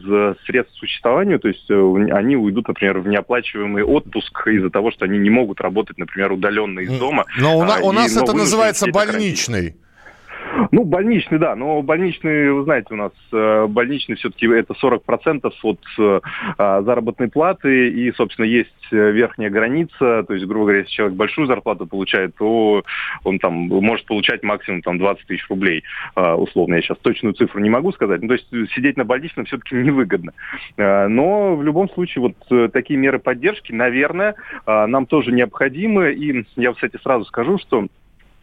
средств 0.47 0.77
существования, 0.79 1.39
то 1.39 1.49
есть 1.49 1.71
они 1.71 2.37
уйдут, 2.37 2.69
например, 2.69 2.99
в 3.01 3.09
неоплачиваемый 3.09 3.83
отпуск 3.83 4.47
из-за 4.49 4.71
того, 4.71 4.91
что 4.91 5.05
они 5.05 5.19
не 5.19 5.31
могут 5.31 5.61
работать, 5.61 5.99
например, 5.99 6.33
удаленно 6.33 6.81
из 6.81 6.99
дома. 6.99 7.27
Но 7.39 7.59
у, 7.59 7.63
а, 7.63 7.79
у 7.83 7.93
нас 7.93 8.17
это 8.17 8.33
называется 8.33 8.86
больничный. 8.93 9.77
Ну, 10.73 10.85
больничный, 10.85 11.39
да, 11.39 11.55
но 11.55 11.83
больничный, 11.83 12.53
вы 12.53 12.65
знаете, 12.65 12.89
у 12.91 12.97
нас 12.97 13.13
э, 13.33 13.67
больничный 13.67 14.17
все-таки 14.17 14.47
это 14.47 14.75
40% 14.75 15.53
от 15.63 15.81
а, 16.59 16.83
заработной 16.83 17.29
платы, 17.29 17.89
и, 17.91 18.13
собственно, 18.13 18.47
есть 18.47 18.71
э, 18.91 19.11
верхняя 19.11 19.51
граница, 19.51 20.25
то 20.27 20.35
есть, 20.35 20.47
грубо 20.47 20.67
говоря, 20.67 20.79
если 20.81 20.93
человек 20.93 21.17
большую 21.17 21.47
зарплату 21.47 21.87
получает, 21.87 22.35
то 22.37 22.83
он 23.25 23.39
там 23.39 23.55
может 23.55 24.07
получать 24.07 24.43
максимум 24.43 24.83
там 24.83 24.99
20 24.99 25.27
тысяч 25.27 25.47
рублей, 25.49 25.85
условно, 26.15 26.75
я 26.75 26.83
сейчас 26.83 26.99
точную 26.99 27.35
цифру 27.35 27.61
не 27.61 27.71
могу 27.71 27.93
сказать, 27.93 28.23
ну, 28.23 28.29
то 28.29 28.35
есть 28.35 28.49
сидеть 28.75 28.97
на 28.97 29.05
больничном 29.05 29.47
все-таки 29.47 29.75
невыгодно. 29.75 30.33
Но 30.77 31.57
в 31.57 31.63
любом 31.63 31.91
случае 31.91 32.23
вот 32.23 32.73
такие 32.73 32.99
меры 32.99 33.19
поддержки, 33.19 33.73
наверное, 33.73 34.35
нам 34.67 35.07
тоже 35.07 35.33
необходимы, 35.33 36.13
и 36.13 36.45
я, 36.57 36.73
кстати, 36.73 36.99
сразу 37.03 37.25
скажу, 37.25 37.59
что 37.59 37.87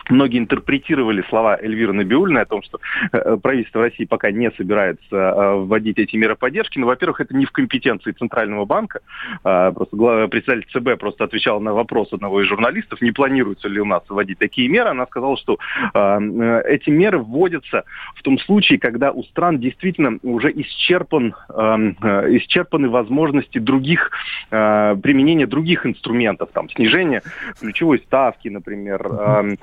Многие 0.09 0.39
интерпретировали 0.39 1.23
слова 1.29 1.57
Эльвиры 1.59 1.93
Набиулиной 1.93 2.41
о 2.41 2.45
том, 2.45 2.61
что 2.63 2.79
э, 3.11 3.37
правительство 3.41 3.81
России 3.81 4.05
пока 4.05 4.31
не 4.31 4.51
собирается 4.51 5.15
э, 5.15 5.55
вводить 5.55 5.97
эти 5.97 6.15
меры 6.17 6.35
поддержки. 6.35 6.77
Но, 6.77 6.87
во-первых, 6.87 7.21
это 7.21 7.35
не 7.35 7.45
в 7.45 7.51
компетенции 7.51 8.11
Центрального 8.11 8.65
банка. 8.65 8.99
Э, 9.43 9.71
просто 9.73 10.27
председатель 10.27 10.67
ЦБ 10.71 10.99
просто 10.99 11.23
отвечал 11.23 11.61
на 11.61 11.73
вопрос 11.73 12.11
одного 12.11 12.41
из 12.41 12.47
журналистов, 12.47 13.01
не 13.01 13.11
планируется 13.11 13.67
ли 13.69 13.79
у 13.79 13.85
нас 13.85 14.03
вводить 14.09 14.39
такие 14.39 14.67
меры. 14.67 14.89
Она 14.89 15.05
сказала, 15.05 15.37
что 15.37 15.57
эти 15.93 16.89
меры 16.89 17.19
вводятся 17.19 17.83
в 18.15 18.21
том 18.23 18.39
случае, 18.39 18.79
когда 18.79 19.11
у 19.11 19.23
стран 19.23 19.59
действительно 19.59 20.19
уже 20.23 20.51
исчерпан, 20.51 21.35
исчерпаны 21.49 22.89
возможности 22.89 23.59
других, 23.59 24.11
применения 24.49 25.47
других 25.47 25.85
инструментов, 25.85 26.49
там, 26.53 26.69
снижение 26.69 27.21
ключевой 27.59 27.99
ставки, 27.99 28.49
например. 28.49 29.03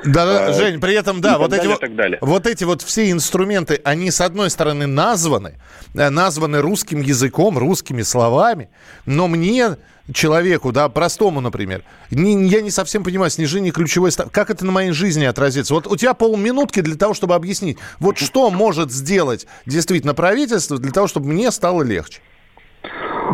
Да, 0.05 0.30
Э, 0.31 0.53
Жень, 0.53 0.81
при 0.81 0.95
этом, 0.95 1.21
да, 1.21 1.39
вот, 1.39 1.53
эти 1.53 1.67
вот, 1.67 1.83
вот 2.21 2.47
эти 2.47 2.65
вот 2.65 2.83
все 2.83 3.11
инструменты, 3.11 3.81
они, 3.85 4.11
с 4.11 4.21
одной 4.21 4.51
стороны, 4.51 4.87
названы, 4.87 5.55
э, 5.95 6.11
названы 6.11 6.61
русским 6.61 7.01
языком, 7.01 7.59
русскими 7.59 8.03
словами, 8.03 8.71
но 9.07 9.29
мне 9.29 9.77
человеку, 10.13 10.73
да, 10.73 10.89
простому, 10.89 11.41
например, 11.41 11.83
не, 12.11 12.49
я 12.49 12.61
не 12.61 12.71
совсем 12.71 13.05
понимаю, 13.05 13.31
снижение 13.31 13.73
ключевой 13.73 14.13
ставки, 14.13 14.33
как 14.33 14.51
это 14.51 14.65
на 14.65 14.73
моей 14.73 14.93
жизни 14.93 15.25
отразится? 15.25 15.75
Вот 15.75 15.87
у 15.87 15.97
тебя 15.97 16.15
полминутки 16.15 16.81
для 16.81 16.97
того, 16.97 17.15
чтобы 17.15 17.35
объяснить, 17.35 17.79
вот 17.99 18.19
что 18.19 18.51
может 18.51 18.91
сделать 18.91 19.47
действительно 19.67 20.15
правительство 20.15 20.79
для 20.79 20.93
того, 20.93 21.07
чтобы 21.07 21.29
мне 21.29 21.51
стало 21.51 21.83
легче? 21.83 22.21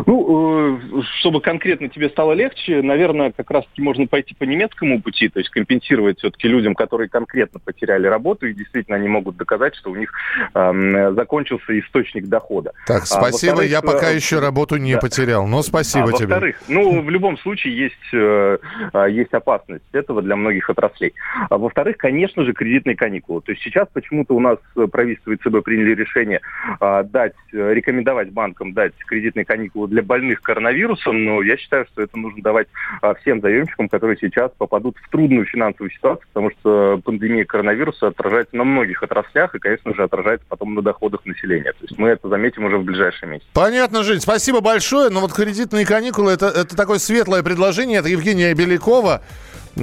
Ну, 0.05 0.77
э, 0.77 1.01
чтобы 1.19 1.41
конкретно 1.41 1.89
тебе 1.89 2.09
стало 2.09 2.33
легче, 2.33 2.81
наверное, 2.81 3.31
как 3.31 3.49
раз-таки 3.51 3.81
можно 3.81 4.07
пойти 4.07 4.35
по 4.35 4.43
немецкому 4.43 5.01
пути, 5.01 5.29
то 5.29 5.39
есть 5.39 5.49
компенсировать 5.49 6.19
все-таки 6.19 6.47
людям, 6.47 6.75
которые 6.75 7.09
конкретно 7.09 7.59
потеряли 7.59 8.07
работу, 8.07 8.47
и 8.47 8.53
действительно 8.53 8.97
они 8.97 9.07
могут 9.07 9.37
доказать, 9.37 9.75
что 9.75 9.91
у 9.91 9.95
них 9.95 10.11
э, 10.53 11.11
закончился 11.15 11.79
источник 11.79 12.27
дохода. 12.27 12.73
Так, 12.85 13.03
а 13.03 13.05
спасибо, 13.05 13.61
а, 13.61 13.65
я 13.65 13.81
пока 13.81 14.11
э, 14.11 14.15
еще 14.15 14.39
работу 14.39 14.77
не 14.77 14.93
да. 14.93 14.99
потерял, 14.99 15.47
но 15.47 15.61
спасибо 15.63 16.09
а, 16.09 16.13
тебе. 16.13 16.27
Во-вторых, 16.27 16.61
ну, 16.67 17.01
в 17.01 17.09
любом 17.09 17.37
случае 17.39 17.77
есть, 17.77 18.13
э, 18.13 18.57
а, 18.93 19.05
есть 19.05 19.33
опасность 19.33 19.85
этого 19.93 20.21
для 20.21 20.35
многих 20.35 20.69
отраслей. 20.69 21.13
А, 21.49 21.57
во-вторых, 21.57 21.97
конечно 21.97 22.43
же, 22.43 22.53
кредитные 22.53 22.95
каникулы. 22.95 23.41
То 23.41 23.51
есть 23.51 23.63
сейчас 23.63 23.87
почему-то 23.91 24.35
у 24.35 24.39
нас 24.39 24.57
правительство 24.91 25.31
и 25.31 25.37
ЦБ 25.37 25.63
приняли 25.63 25.95
решение 25.95 26.41
э, 26.79 27.03
дать, 27.03 27.33
рекомендовать 27.51 28.31
банкам 28.31 28.73
дать 28.73 28.93
кредитные 29.07 29.45
каникулы 29.45 29.86
для 29.87 30.03
больных 30.03 30.41
коронавирусом, 30.41 31.23
но 31.23 31.41
я 31.41 31.57
считаю, 31.57 31.85
что 31.91 32.01
это 32.01 32.17
нужно 32.17 32.41
давать 32.41 32.67
а, 33.01 33.13
всем 33.15 33.41
заемщикам, 33.41 33.89
которые 33.89 34.17
сейчас 34.19 34.51
попадут 34.57 34.97
в 35.01 35.09
трудную 35.09 35.45
финансовую 35.45 35.91
ситуацию, 35.91 36.27
потому 36.33 36.51
что 36.51 37.01
пандемия 37.03 37.45
коронавируса 37.45 38.07
отражается 38.07 38.55
на 38.55 38.63
многих 38.63 39.03
отраслях 39.03 39.55
и, 39.55 39.59
конечно 39.59 39.93
же, 39.93 40.03
отражается 40.03 40.45
потом 40.49 40.75
на 40.75 40.81
доходах 40.81 41.25
населения. 41.25 41.71
То 41.71 41.83
есть 41.83 41.97
мы 41.97 42.09
это 42.09 42.29
заметим 42.29 42.65
уже 42.65 42.77
в 42.77 42.83
ближайшие 42.83 43.29
месяцы. 43.29 43.47
Понятно, 43.53 44.03
Жень, 44.03 44.21
спасибо 44.21 44.61
большое. 44.61 45.09
Но 45.09 45.21
вот 45.21 45.33
кредитные 45.33 45.85
каникулы 45.85 46.31
это, 46.31 46.47
это 46.47 46.75
такое 46.75 46.99
светлое 46.99 47.43
предложение. 47.43 47.99
Это 47.99 48.09
Евгения 48.09 48.53
Белякова. 48.53 49.21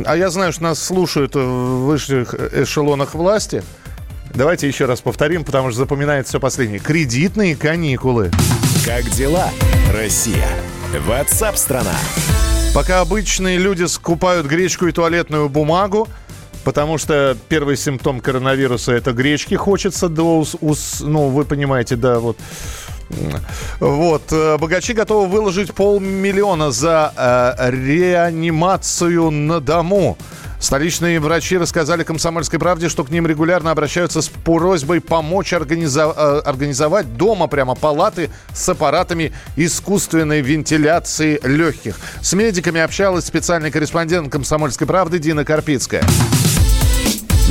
А 0.04 0.16
я 0.16 0.28
знаю, 0.30 0.52
что 0.52 0.64
нас 0.64 0.82
слушают 0.82 1.34
в 1.34 1.86
высших 1.86 2.34
эшелонах 2.34 3.14
власти. 3.14 3.62
Давайте 4.34 4.66
еще 4.66 4.86
раз 4.86 5.00
повторим, 5.00 5.44
потому 5.44 5.70
что 5.70 5.78
запоминается 5.78 6.30
все 6.30 6.40
последнее. 6.40 6.80
Кредитные 6.80 7.54
каникулы. 7.54 8.32
Как 8.84 9.08
дела, 9.08 9.48
Россия? 9.94 10.46
Ватсап-страна! 11.06 11.94
Пока 12.74 13.00
обычные 13.00 13.56
люди 13.56 13.84
скупают 13.84 14.46
гречку 14.46 14.86
и 14.86 14.92
туалетную 14.92 15.48
бумагу, 15.48 16.06
Потому 16.64 16.96
что 16.96 17.36
первый 17.48 17.76
симптом 17.76 18.20
коронавируса 18.20 18.92
это 18.92 19.12
гречки 19.12 19.54
хочется 19.54 20.08
до 20.08 20.38
ус, 20.38 20.56
ус, 20.62 21.02
ну 21.02 21.28
вы 21.28 21.44
понимаете, 21.44 21.94
да, 21.94 22.18
вот. 22.18 22.38
Вот. 23.80 24.22
Э, 24.32 24.56
богачи 24.56 24.94
готовы 24.94 25.28
выложить 25.28 25.74
полмиллиона 25.74 26.70
за 26.70 27.12
э, 27.14 27.70
реанимацию 27.70 29.30
на 29.30 29.60
дому. 29.60 30.16
Столичные 30.58 31.20
врачи 31.20 31.58
рассказали 31.58 32.04
«Комсомольской 32.04 32.58
правде», 32.58 32.88
что 32.88 33.04
к 33.04 33.10
ним 33.10 33.26
регулярно 33.26 33.70
обращаются 33.70 34.22
с 34.22 34.28
просьбой 34.28 35.00
помочь 35.00 35.52
организов... 35.52 36.14
Э, 36.16 36.40
организовать 36.44 37.16
дома 37.16 37.46
прямо 37.46 37.74
палаты 37.74 38.30
с 38.54 38.68
аппаратами 38.68 39.32
искусственной 39.56 40.40
вентиляции 40.40 41.40
легких. 41.42 41.96
С 42.20 42.32
медиками 42.32 42.80
общалась 42.80 43.24
специальный 43.24 43.70
корреспондент 43.70 44.32
«Комсомольской 44.32 44.86
правды» 44.86 45.18
Дина 45.18 45.44
Карпицкая. 45.44 46.02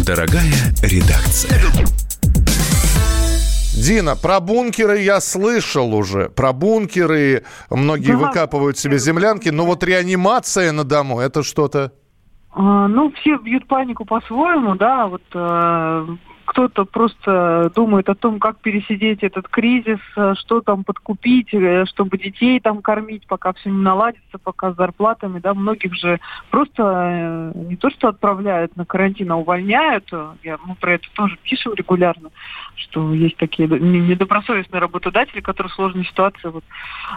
Дорогая 0.05 0.53
редакция. 0.81 1.61
Дина, 3.75 4.15
про 4.15 4.39
бункеры 4.39 5.01
я 5.01 5.19
слышал 5.19 5.93
уже. 5.93 6.29
Про 6.29 6.53
бункеры 6.53 7.43
многие 7.69 8.13
да. 8.13 8.17
выкапывают 8.17 8.77
себе 8.77 8.97
землянки, 8.97 9.49
но 9.49 9.65
вот 9.65 9.83
реанимация 9.83 10.71
на 10.71 10.83
дому 10.83 11.19
это 11.19 11.43
что-то. 11.43 11.91
А, 12.55 12.87
ну, 12.87 13.11
все 13.11 13.37
бьют 13.37 13.67
панику 13.67 14.05
по-своему, 14.05 14.75
да, 14.75 15.07
вот 15.07 15.23
э, 15.33 16.07
кто-то 16.45 16.85
просто 16.85 17.71
думает 17.73 18.07
о 18.09 18.15
том, 18.15 18.39
как 18.39 18.59
пересидеть 18.59 19.23
этот 19.23 19.47
кризис, 19.47 19.97
э, 20.15 20.35
что 20.37 20.61
там 20.61 20.83
подкупить, 20.83 21.51
э, 21.51 21.85
чтобы 21.85 22.19
детей 22.19 22.59
там 22.59 22.83
кормить, 22.83 23.25
пока 23.25 23.53
все 23.53 23.71
не 23.71 23.81
наладится, 23.81 24.37
пока 24.37 24.71
с 24.71 24.75
зарплатами, 24.75 25.39
да, 25.39 25.55
многих 25.55 25.95
же 25.95 26.19
просто 26.51 27.53
не 27.55 27.75
то 27.75 27.89
что 27.89 28.09
отправляют 28.09 28.77
на 28.77 28.85
карантин, 28.85 29.31
а 29.31 29.37
увольняют, 29.37 30.11
я, 30.43 30.59
мы 30.63 30.75
про 30.75 30.93
это 30.93 31.07
тоже 31.15 31.39
пишем 31.41 31.73
регулярно, 31.73 32.29
что 32.75 33.15
есть 33.15 33.37
такие 33.37 33.67
недобросовестные 33.67 34.79
работодатели, 34.79 35.41
которые 35.41 35.71
в 35.71 35.75
сложной 35.75 36.05
ситуации. 36.05 36.49
Вот. 36.49 36.63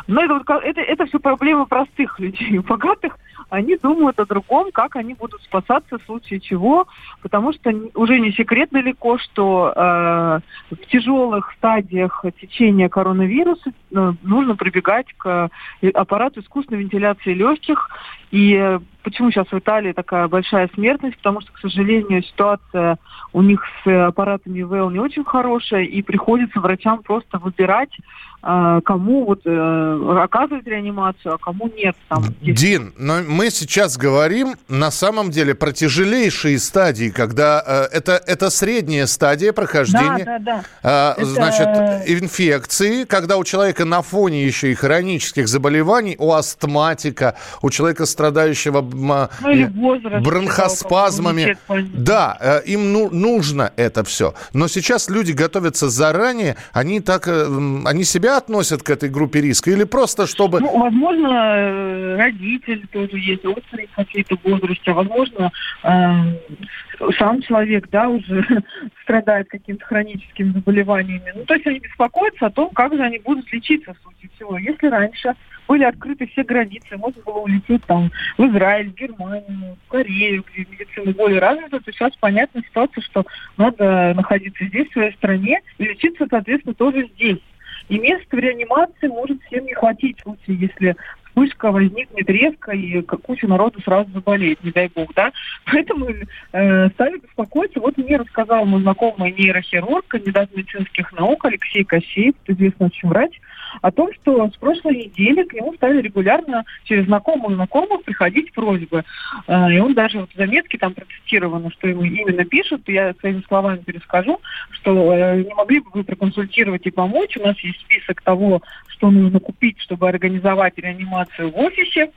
Но 0.07 0.23
это, 0.23 0.33
вот, 0.33 0.49
это, 0.65 0.81
это 0.81 1.05
все 1.05 1.19
проблемы 1.19 1.67
простых 1.67 2.19
людей, 2.19 2.59
богатых 2.67 3.19
они 3.49 3.77
думают 3.77 4.19
о 4.19 4.27
другом, 4.27 4.73
как 4.73 4.97
они 4.97 5.15
будут 5.15 5.43
спасаться 5.43 5.99
в 5.99 6.05
случае 6.05 6.41
чего, 6.41 6.87
потому 7.23 7.53
что 7.53 7.73
уже 7.95 8.19
не 8.19 8.33
секрет 8.33 8.71
далеко, 8.73 9.19
что 9.19 9.73
э, 9.75 10.41
в 10.71 10.87
тяжелых 10.91 11.53
стадиях 11.59 12.25
течения 12.41 12.89
коронавируса 12.89 13.71
э, 13.71 14.13
нужно 14.23 14.57
прибегать 14.57 15.07
к 15.17 15.51
э, 15.81 15.89
аппарату 15.91 16.41
искусственной 16.41 16.83
вентиляции 16.83 17.35
легких. 17.35 17.91
И 18.33 18.55
э, 18.55 18.81
почему 19.03 19.31
сейчас 19.31 19.47
в 19.47 19.59
Италии 19.59 19.93
такая 19.93 20.27
большая 20.27 20.69
смертность? 20.75 21.17
Потому 21.19 21.41
что, 21.41 21.53
к 21.53 21.59
сожалению, 21.59 22.25
ситуация 22.25 22.99
у 23.33 23.43
них 23.43 23.63
с 23.85 24.07
аппаратами 24.09 24.61
ИВЛ 24.63 24.91
не 24.91 24.99
очень 24.99 25.25
хорошая, 25.25 25.85
и 25.85 26.03
приходится 26.03 26.59
врачам 26.59 27.03
просто 27.03 27.39
выбирать, 27.39 27.97
а, 28.43 28.81
кому 28.81 29.25
вот 29.25 29.41
э, 29.45 30.19
оказывать 30.23 30.67
реанимацию, 30.67 31.35
а 31.35 31.39
кому 31.39 31.71
нет. 31.77 31.97
Там, 32.09 32.25
Дин, 32.41 32.93
но 32.97 33.21
мы 33.37 33.51
сейчас 33.51 33.99
говорим 33.99 34.57
на 34.69 34.91
самом 34.91 35.31
деле 35.31 35.55
про 35.55 35.71
тяжелейшие 35.73 36.59
стадии, 36.59 37.11
когда 37.11 37.63
э, 37.93 37.97
это, 37.99 38.13
это 38.27 38.49
средняя 38.49 39.05
стадия 39.07 39.53
прохождения, 39.53 40.25
Да, 40.25 40.39
да, 40.39 40.39
да. 40.39 40.65
а, 40.83 41.15
Это- 41.19 41.27
значит, 41.27 41.69
инфекции, 42.07 43.05
когда 43.05 43.37
у 43.37 43.45
человека 43.45 43.85
на 43.85 44.01
фоне 44.01 44.47
еще 44.47 44.73
и 44.73 44.75
хронических 44.75 45.49
заболеваний, 45.49 46.17
у 46.19 46.33
астматика, 46.33 47.35
у 47.61 47.69
человека, 47.71 48.07
страдающего 48.07 48.79
а, 49.11 49.29
Ну, 49.43 50.21
бронхоспазмами. 50.23 51.59
да, 51.95 52.39
э, 52.41 52.63
им 52.65 52.93
ну- 52.93 53.11
нужно 53.11 53.71
это 53.77 54.03
все. 54.05 54.33
Но 54.55 54.67
сейчас 54.69 55.11
люди 55.11 55.33
готовятся 55.33 55.91
заранее, 55.91 56.57
они 56.73 57.01
так, 57.01 57.29
э, 57.29 57.47
они 57.85 58.05
себя 58.05 58.39
относят 58.39 58.83
к 58.83 58.89
этой 58.89 59.11
группе 59.11 59.43
риска 59.43 59.71
или 59.71 59.85
просто 59.85 60.27
чтобы... 60.27 60.61
Ну, 60.61 60.79
возможно, 60.79 61.29
э, 61.29 62.17
родители 62.17 62.87
тоже 62.91 63.26
есть, 63.27 63.45
родственники 63.45 63.91
какие-то 63.95 64.37
в 64.37 64.45
возрасте, 64.45 64.91
а 64.91 64.95
возможно, 64.95 65.53
э, 65.83 67.11
сам 67.19 67.43
человек, 67.43 67.89
да, 67.91 68.09
уже 68.09 68.45
страдает 69.03 69.49
какими-то 69.49 69.85
хроническими 69.85 70.53
заболеваниями. 70.53 71.33
Ну, 71.35 71.45
то 71.45 71.55
есть 71.55 71.67
они 71.67 71.81
беспокоятся 71.81 72.47
о 72.47 72.51
том, 72.51 72.71
как 72.71 72.95
же 72.95 73.03
они 73.03 73.19
будут 73.19 73.53
лечиться, 73.53 73.95
в 73.95 74.03
случае 74.03 74.31
всего. 74.35 74.59
Если 74.59 74.89
раньше 74.89 75.35
были 75.69 75.85
открыты 75.85 76.27
все 76.29 76.45
границы, 76.45 76.97
можно 76.97 77.23
было 77.23 77.39
улететь 77.39 77.85
там 77.85 78.11
в 78.39 78.47
Израиль, 78.47 78.91
в 78.91 78.95
Германию, 78.95 79.77
в 79.87 79.91
Корею, 79.91 80.45
где 80.53 80.67
медицина 80.71 81.13
более 81.13 81.41
развита, 81.41 81.81
то 81.81 81.93
сейчас 81.93 82.15
понятна 82.17 82.63
ситуация, 82.63 83.03
что 83.03 83.27
надо 83.57 84.15
находиться 84.15 84.65
здесь, 84.65 84.89
в 84.89 84.93
своей 84.93 85.13
стране, 85.15 85.61
и 85.79 85.85
лечиться, 85.85 86.27
соответственно, 86.31 86.75
тоже 86.75 87.09
здесь. 87.15 87.41
И 87.89 87.99
мест 87.99 88.27
в 88.31 88.37
реанимации 88.37 89.09
может 89.09 89.41
всем 89.45 89.65
не 89.65 89.75
хватить 89.75 90.19
в 90.19 90.23
случае, 90.23 90.57
если 90.57 90.97
вспышка 91.37 91.71
возникнет 91.71 92.29
резко, 92.31 92.73
и 92.73 93.03
куча 93.03 93.47
народу 93.47 93.81
сразу 93.83 94.11
заболеет, 94.13 94.63
не 94.65 94.71
дай 94.71 94.91
бог, 94.95 95.13
да. 95.15 95.33
Поэтому 95.67 96.09
э, 96.09 96.89
стали 96.91 97.19
беспокоиться. 97.19 97.81
Вот 97.81 97.97
мне 97.99 98.17
рассказал 98.17 98.65
мой 98.65 98.81
знакомый 98.81 99.33
нейрохирург, 99.33 100.07
кандидат 100.09 100.55
медицинских 100.57 101.13
наук 101.13 101.45
Алексей 101.45 101.85
Кощеев, 101.85 102.35
известный 102.47 102.87
очень 102.87 103.09
врач, 103.09 103.39
о 103.83 103.91
том, 103.91 104.13
что 104.15 104.49
с 104.49 104.57
прошлой 104.57 104.97
недели 104.97 105.43
к 105.43 105.53
нему 105.53 105.75
стали 105.75 106.01
регулярно 106.01 106.65
через 106.85 107.05
знакомых 107.05 107.55
знакомых 107.55 108.03
приходить 108.05 108.53
просьбы. 108.53 109.05
Э, 109.47 109.73
И 109.73 109.79
он 109.79 109.93
даже 109.93 110.21
вот 110.21 110.31
в 110.33 110.37
заметке 110.37 110.79
там 110.79 110.95
процитировано, 110.95 111.71
что 111.71 111.89
ему 111.89 112.05
именно 112.05 112.45
пишут, 112.45 112.83
я 112.87 113.13
своими 113.21 113.43
словами 113.47 113.79
перескажу, 113.79 114.41
что 114.71 115.13
э, 115.13 115.43
не 115.43 115.55
могли 115.55 115.81
бы 115.81 115.91
вы 115.93 116.05
проконсультировать 116.05 116.87
и 116.87 116.91
помочь. 116.91 117.37
У 117.37 117.43
нас 117.43 117.59
есть 117.61 117.81
список 117.81 118.23
того, 118.23 118.63
что 118.97 119.11
нужно 119.11 119.41
купить, 119.41 119.81
чтобы 119.81 120.09
организовать 120.09 120.79
реанимацию 120.79 121.51
в 121.51 121.59
офисе. 121.59 122.11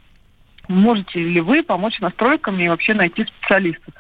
Можете 0.68 1.20
ли 1.20 1.42
вы 1.42 1.63
помочь 1.63 1.98
с 1.98 2.02
настройками 2.02 2.63
и 2.63 2.70
вообще 2.70 2.94
найти 2.94 3.26
специалистов, 3.26 3.94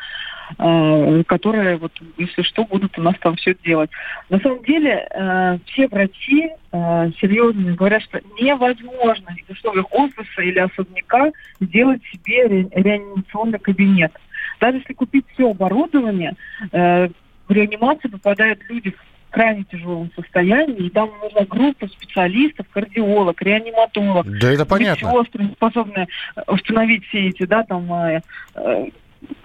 э, 0.59 1.23
которые, 1.25 1.77
вот, 1.77 1.91
если 2.17 2.43
что, 2.43 2.63
будут 2.63 2.97
у 2.97 3.01
нас 3.01 3.15
там 3.19 3.35
все 3.37 3.55
делать. 3.63 3.89
На 4.29 4.39
самом 4.39 4.63
деле, 4.63 5.07
э, 5.09 5.57
все 5.65 5.87
врачи 5.87 6.49
э, 6.71 7.11
серьезно 7.19 7.73
говорят, 7.73 8.03
что 8.03 8.21
невозможно 8.39 9.35
в 9.47 9.51
условиях 9.51 9.91
офиса 9.91 10.41
или 10.41 10.59
особняка 10.59 11.31
сделать 11.59 12.01
себе 12.11 12.45
ре- 12.45 12.69
реанимационный 12.71 13.59
кабинет. 13.59 14.13
Даже 14.59 14.77
если 14.77 14.93
купить 14.93 15.25
все 15.33 15.49
оборудование, 15.49 16.35
в 16.71 17.09
реанимацию 17.47 18.11
попадают 18.11 18.59
люди 18.67 18.93
крайне 19.29 19.63
тяжелом 19.63 20.11
состоянии, 20.15 20.87
и 20.87 20.89
там 20.89 21.11
нужна 21.21 21.45
группа 21.45 21.87
специалистов, 21.87 22.67
кардиолог, 22.71 23.41
реаниматолог, 23.41 24.25
Да, 24.39 24.51
это 24.51 24.65
понятно. 24.65 25.07
медсестры, 25.07 25.49
способные 25.55 26.07
э, 26.35 26.41
установить 26.47 27.05
все 27.07 27.29
эти, 27.29 27.45
да, 27.45 27.63
там, 27.63 27.91
э, 27.93 28.21
э, 28.55 28.85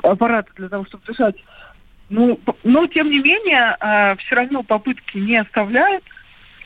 аппараты 0.02 0.50
для 0.56 0.68
того, 0.68 0.84
чтобы 0.86 1.04
дышать. 1.06 1.36
Ну, 2.08 2.38
но, 2.62 2.86
тем 2.86 3.10
не 3.10 3.18
менее, 3.18 3.76
все 4.18 4.34
равно 4.34 4.62
попытки 4.62 5.16
не 5.16 5.38
оставляют 5.38 6.04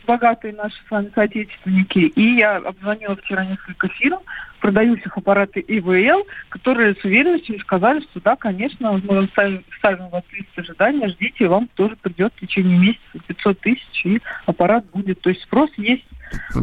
богатые 0.08 0.54
наши 0.54 0.76
с 0.86 0.90
вами 0.90 1.12
соотечественники. 1.14 1.98
И 1.98 2.36
я 2.36 2.56
обзвонила 2.56 3.14
вчера 3.16 3.44
несколько 3.44 3.88
фирм, 3.88 4.20
продающих 4.58 5.16
аппараты 5.16 5.60
ИВЛ, 5.60 6.26
которые 6.48 6.94
с 6.94 7.04
уверенностью 7.04 7.60
сказали, 7.60 8.00
что 8.00 8.20
да, 8.20 8.34
конечно, 8.34 8.92
мы 9.04 9.26
ставим, 9.28 9.62
ставим 9.76 10.08
вас 10.08 10.24
лист 10.32 10.48
ожидания, 10.56 11.08
ждите, 11.08 11.46
вам 11.46 11.68
тоже 11.74 11.94
придет 11.96 12.32
в 12.34 12.40
течение 12.40 12.78
месяца 12.78 13.26
500 13.26 13.60
тысяч, 13.60 14.06
и 14.06 14.20
аппарат 14.46 14.86
будет. 14.86 15.20
То 15.20 15.28
есть 15.28 15.42
спрос 15.42 15.70
есть. 15.76 16.06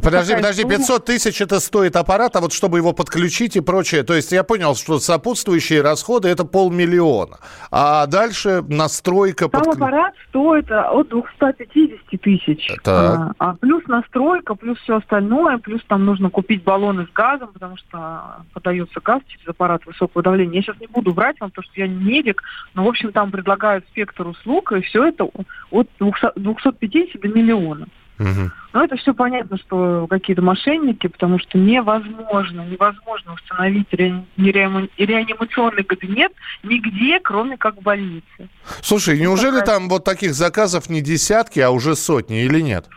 Подожди, 0.01 0.35
подожди, 0.35 0.61
сумма? 0.61 0.77
500 0.77 1.05
тысяч 1.05 1.41
это 1.41 1.59
стоит 1.59 1.95
аппарат, 1.95 2.35
а 2.35 2.41
вот 2.41 2.53
чтобы 2.53 2.77
его 2.77 2.93
подключить 2.93 3.55
и 3.55 3.61
прочее, 3.61 4.03
то 4.03 4.13
есть 4.13 4.31
я 4.31 4.43
понял, 4.43 4.75
что 4.75 4.99
сопутствующие 4.99 5.81
расходы 5.81 6.29
это 6.29 6.45
полмиллиона, 6.45 7.37
а 7.71 8.05
дальше 8.07 8.63
настройка... 8.67 9.49
Сам 9.51 9.61
подклю- 9.61 9.73
аппарат 9.73 10.13
стоит 10.29 10.71
а, 10.71 10.91
от 10.91 11.09
250 11.09 12.21
тысяч. 12.21 12.67
Так. 12.83 13.19
А, 13.19 13.31
а 13.37 13.55
плюс 13.55 13.83
настройка, 13.87 14.55
плюс 14.55 14.77
все 14.79 14.97
остальное, 14.97 15.57
плюс 15.57 15.81
там 15.87 16.05
нужно 16.05 16.29
купить 16.29 16.63
баллоны 16.63 17.05
с 17.05 17.13
газом, 17.13 17.51
потому 17.53 17.77
что 17.77 18.43
подается 18.53 18.99
газ 19.03 19.21
через 19.27 19.47
аппарат 19.47 19.85
высокого 19.85 20.23
давления. 20.23 20.55
Я 20.55 20.61
сейчас 20.61 20.79
не 20.79 20.87
буду 20.87 21.13
врать 21.13 21.39
вам, 21.39 21.51
потому 21.51 21.63
что 21.63 21.79
я 21.79 21.87
не 21.87 22.03
медик, 22.03 22.41
но, 22.73 22.83
в 22.83 22.87
общем, 22.87 23.11
там 23.11 23.31
предлагают 23.31 23.85
спектр 23.87 24.27
услуг, 24.27 24.71
и 24.71 24.81
все 24.81 25.05
это 25.05 25.25
от 25.71 25.87
200 25.99 26.39
250 26.39 27.21
до 27.21 27.27
миллиона. 27.27 27.87
Но 28.17 28.83
это 28.83 28.95
все 28.97 29.13
понятно, 29.13 29.57
что 29.57 30.07
какие-то 30.09 30.41
мошенники, 30.41 31.07
потому 31.07 31.39
что 31.39 31.57
невозможно, 31.57 32.61
невозможно 32.61 33.33
установить 33.33 33.87
ре- 33.91 34.23
реани- 34.37 34.89
реанимационный 34.97 35.83
кабинет 35.83 36.31
нигде, 36.63 37.19
кроме 37.19 37.57
как 37.57 37.77
в 37.77 37.81
больнице. 37.81 38.49
Слушай, 38.81 39.19
неужели 39.19 39.61
там 39.61 39.89
вот 39.89 40.03
таких 40.03 40.33
заказов 40.33 40.89
не 40.89 41.01
десятки, 41.01 41.59
а 41.59 41.71
уже 41.71 41.95
сотни 41.95 42.43
или 42.43 42.61
нет? 42.61 42.87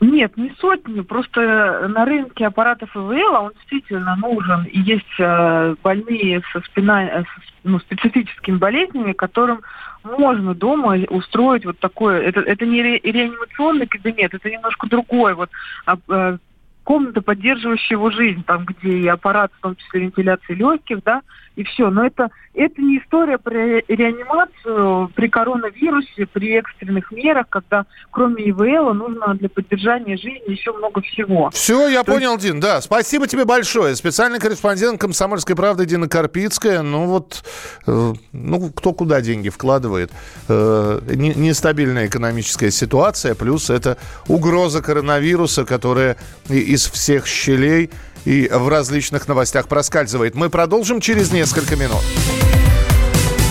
Нет, 0.00 0.36
не 0.36 0.50
сотни, 0.58 1.00
просто 1.00 1.88
на 1.88 2.04
рынке 2.04 2.46
аппаратов 2.46 2.94
ИВЛ 2.94 3.44
он 3.44 3.52
действительно 3.54 4.16
нужен. 4.16 4.64
И 4.64 4.80
есть 4.80 5.06
э, 5.18 5.74
больные 5.82 6.42
со 6.52 6.60
спина, 6.60 7.04
э, 7.04 7.22
с, 7.22 7.26
ну, 7.64 7.78
специфическими 7.78 8.56
болезнями, 8.56 9.12
которым 9.12 9.62
можно 10.04 10.54
дома 10.54 10.98
устроить 11.08 11.64
вот 11.64 11.78
такое. 11.78 12.20
Это, 12.20 12.40
это 12.40 12.66
не 12.66 12.82
ре- 12.82 13.00
реанимационный 13.02 13.86
кабинет, 13.86 14.34
это 14.34 14.50
немножко 14.50 14.88
другой. 14.88 15.34
Вот 15.34 15.48
а, 15.86 15.96
э, 16.08 16.38
комната, 16.84 17.22
поддерживающая 17.22 17.96
его 17.96 18.10
жизнь, 18.10 18.44
там, 18.44 18.64
где 18.66 18.98
и 18.98 19.06
аппарат, 19.06 19.52
в 19.58 19.62
том 19.62 19.76
числе 19.76 20.02
вентиляции 20.02 20.54
легких, 20.54 21.02
да, 21.02 21.22
и 21.56 21.64
все. 21.64 21.90
Но 21.90 22.04
это, 22.06 22.30
это 22.54 22.80
не 22.80 22.98
история 22.98 23.38
про 23.38 23.80
реанимацию 23.88 25.10
при 25.14 25.28
коронавирусе, 25.28 26.26
при 26.32 26.52
экстренных 26.58 27.10
мерах, 27.10 27.46
когда 27.48 27.86
кроме 28.10 28.48
ИВЛ 28.50 28.94
нужно 28.94 29.34
для 29.34 29.48
поддержания 29.48 30.16
жизни 30.16 30.50
еще 30.50 30.72
много 30.72 31.00
всего. 31.02 31.50
Все, 31.50 31.88
я 31.88 32.02
То 32.02 32.12
есть- 32.12 32.24
понял, 32.24 32.38
Дин, 32.38 32.60
да. 32.60 32.80
Спасибо 32.80 33.26
тебе 33.26 33.44
большое. 33.44 33.94
Специальный 33.96 34.38
корреспондент 34.38 35.00
«Комсомольской 35.00 35.56
правды» 35.56 35.86
Дина 35.86 36.08
Карпицкая. 36.08 36.82
Ну 36.82 37.06
вот, 37.06 37.42
э, 37.86 38.12
ну 38.32 38.70
кто 38.70 38.92
куда 38.92 39.20
деньги 39.20 39.48
вкладывает. 39.48 40.10
Э, 40.48 41.00
не- 41.14 41.34
нестабильная 41.34 42.06
экономическая 42.06 42.70
ситуация, 42.70 43.34
плюс 43.34 43.70
это 43.70 43.96
угроза 44.28 44.82
коронавируса, 44.82 45.64
которая 45.64 46.16
из 46.48 46.86
всех 46.90 47.26
щелей 47.26 47.90
и 48.24 48.48
в 48.48 48.68
различных 48.68 49.28
новостях 49.28 49.68
проскальзывает. 49.68 50.34
Мы 50.34 50.50
продолжим 50.50 51.00
через 51.00 51.32
несколько 51.32 51.76
минут. 51.76 52.02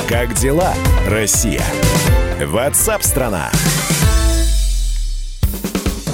Как 0.08 0.34
дела, 0.34 0.74
Россия? 1.08 1.64
Ватсап-страна! 2.40 3.52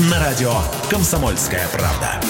На 0.00 0.18
радио 0.18 0.52
«Комсомольская 0.90 1.68
правда». 1.68 2.20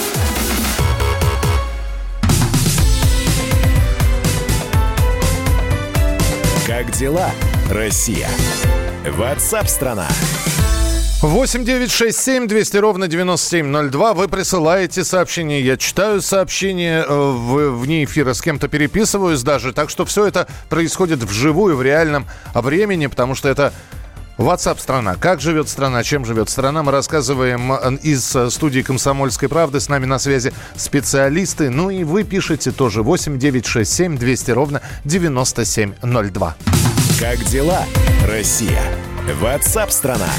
Как 6.67 6.91
дела, 6.91 7.31
Россия? 7.71 8.29
Ватсап-страна! 9.09 10.07
8 11.23 11.65
9 11.65 11.91
6 11.91 12.15
7 12.15 12.47
200 12.47 12.77
ровно 12.77 13.07
9702. 13.07 14.13
Вы 14.13 14.27
присылаете 14.27 15.03
сообщение. 15.03 15.65
Я 15.65 15.75
читаю 15.75 16.21
сообщение 16.21 17.03
э, 17.03 17.07
в, 17.07 17.79
вне 17.79 18.03
эфира, 18.03 18.33
с 18.33 18.43
кем-то 18.43 18.67
переписываюсь 18.67 19.41
даже. 19.41 19.73
Так 19.73 19.89
что 19.89 20.05
все 20.05 20.27
это 20.27 20.47
происходит 20.69 21.23
вживую, 21.23 21.77
в 21.77 21.81
реальном 21.81 22.27
времени, 22.53 23.07
потому 23.07 23.33
что 23.33 23.49
это 23.49 23.73
WhatsApp 24.37 24.79
страна. 24.79 25.15
Как 25.15 25.39
живет 25.39 25.69
страна, 25.69 26.03
чем 26.03 26.25
живет 26.25 26.49
страна, 26.49 26.83
мы 26.83 26.91
рассказываем 26.91 27.95
из 27.97 28.35
э, 28.35 28.49
студии 28.49 28.81
«Комсомольской 28.81 29.47
правды». 29.47 29.79
С 29.79 29.87
нами 29.87 30.05
на 30.05 30.19
связи 30.19 30.53
специалисты. 30.75 31.69
Ну 31.69 31.89
и 31.89 32.03
вы 32.03 32.23
пишете 32.23 32.71
тоже 32.71 33.01
8 33.01 33.39
9 33.39 33.65
6 33.65 33.91
7 33.91 34.17
200 34.17 34.51
ровно 34.51 34.81
9702. 35.05 36.55
Как 37.19 37.43
дела, 37.45 37.85
Россия? 38.27 38.81
WhatsApp 39.41 39.91
страна. 39.91 40.29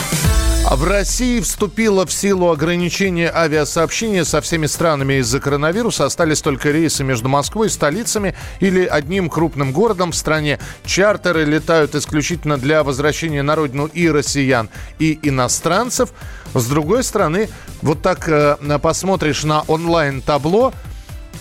А 0.68 0.74
в 0.74 0.82
России 0.82 1.38
вступило 1.38 2.04
в 2.06 2.12
силу 2.12 2.50
ограничение 2.50 3.30
авиасообщения 3.32 4.24
со 4.24 4.40
всеми 4.40 4.66
странами 4.66 5.20
из-за 5.20 5.38
коронавируса. 5.38 6.06
Остались 6.06 6.42
только 6.42 6.72
рейсы 6.72 7.04
между 7.04 7.28
Москвой, 7.28 7.70
столицами 7.70 8.34
или 8.58 8.84
одним 8.84 9.30
крупным 9.30 9.70
городом 9.70 10.10
в 10.10 10.16
стране. 10.16 10.58
Чартеры 10.84 11.44
летают 11.44 11.94
исключительно 11.94 12.58
для 12.58 12.82
возвращения 12.82 13.42
на 13.42 13.54
родину 13.54 13.86
и 13.86 14.10
россиян, 14.10 14.68
и 14.98 15.16
иностранцев. 15.22 16.10
С 16.52 16.66
другой 16.66 17.04
стороны, 17.04 17.48
вот 17.80 18.02
так 18.02 18.28
э, 18.28 18.56
посмотришь 18.82 19.44
на 19.44 19.60
онлайн-табло, 19.68 20.74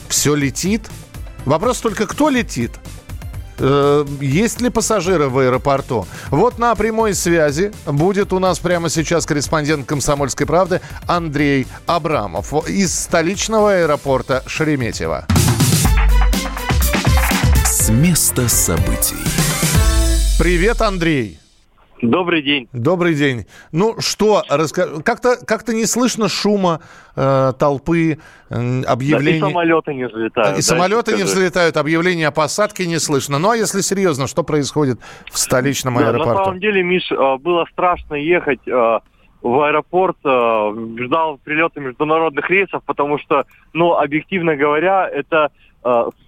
все 0.07 0.35
летит. 0.35 0.83
Вопрос 1.45 1.79
только, 1.79 2.05
кто 2.05 2.29
летит? 2.29 2.73
Э, 3.57 4.05
есть 4.19 4.61
ли 4.61 4.69
пассажиры 4.69 5.29
в 5.29 5.37
аэропорту? 5.39 6.07
Вот 6.29 6.59
на 6.59 6.75
прямой 6.75 7.13
связи 7.13 7.71
будет 7.85 8.33
у 8.33 8.39
нас 8.39 8.59
прямо 8.59 8.89
сейчас 8.89 9.25
корреспондент 9.25 9.85
«Комсомольской 9.85 10.45
правды» 10.45 10.81
Андрей 11.07 11.67
Абрамов 11.85 12.53
из 12.67 12.97
столичного 12.97 13.73
аэропорта 13.73 14.43
Шереметьево. 14.45 15.25
С 17.65 17.89
места 17.89 18.49
событий. 18.49 19.15
Привет, 20.39 20.81
Андрей. 20.81 21.39
Добрый 22.01 22.41
день. 22.41 22.67
Добрый 22.73 23.13
день. 23.15 23.45
Ну 23.71 23.95
что, 23.99 24.43
раска... 24.49 25.01
как-то 25.01 25.37
как 25.45 25.67
не 25.69 25.85
слышно 25.85 26.27
шума 26.27 26.81
э, 27.15 27.53
толпы, 27.57 28.17
э, 28.49 28.81
объявлений. 28.83 29.39
Да, 29.39 29.47
и 29.47 29.51
самолеты 29.51 29.93
не 29.93 30.07
взлетают. 30.07 30.57
И 30.57 30.61
самолеты 30.61 31.15
не 31.15 31.23
взлетают, 31.23 31.77
объявления 31.77 32.27
о 32.27 32.31
посадке 32.31 32.85
не 32.85 32.99
слышно. 32.99 33.39
Ну 33.39 33.49
а 33.49 33.55
если 33.55 33.81
серьезно, 33.81 34.27
что 34.27 34.43
происходит 34.43 34.99
в 35.31 35.37
столичном 35.37 35.95
да, 35.95 36.09
аэропорту? 36.09 36.39
На 36.39 36.45
самом 36.45 36.59
деле, 36.59 36.83
Миш, 36.83 37.09
э, 37.11 37.37
было 37.37 37.65
страшно 37.71 38.15
ехать 38.15 38.67
э, 38.67 38.99
в 39.41 39.61
аэропорт, 39.61 40.17
э, 40.25 40.73
ждал 40.99 41.39
прилета 41.43 41.79
международных 41.79 42.49
рейсов, 42.49 42.83
потому 42.85 43.19
что, 43.19 43.45
ну, 43.73 43.93
объективно 43.93 44.55
говоря, 44.55 45.07
это 45.07 45.51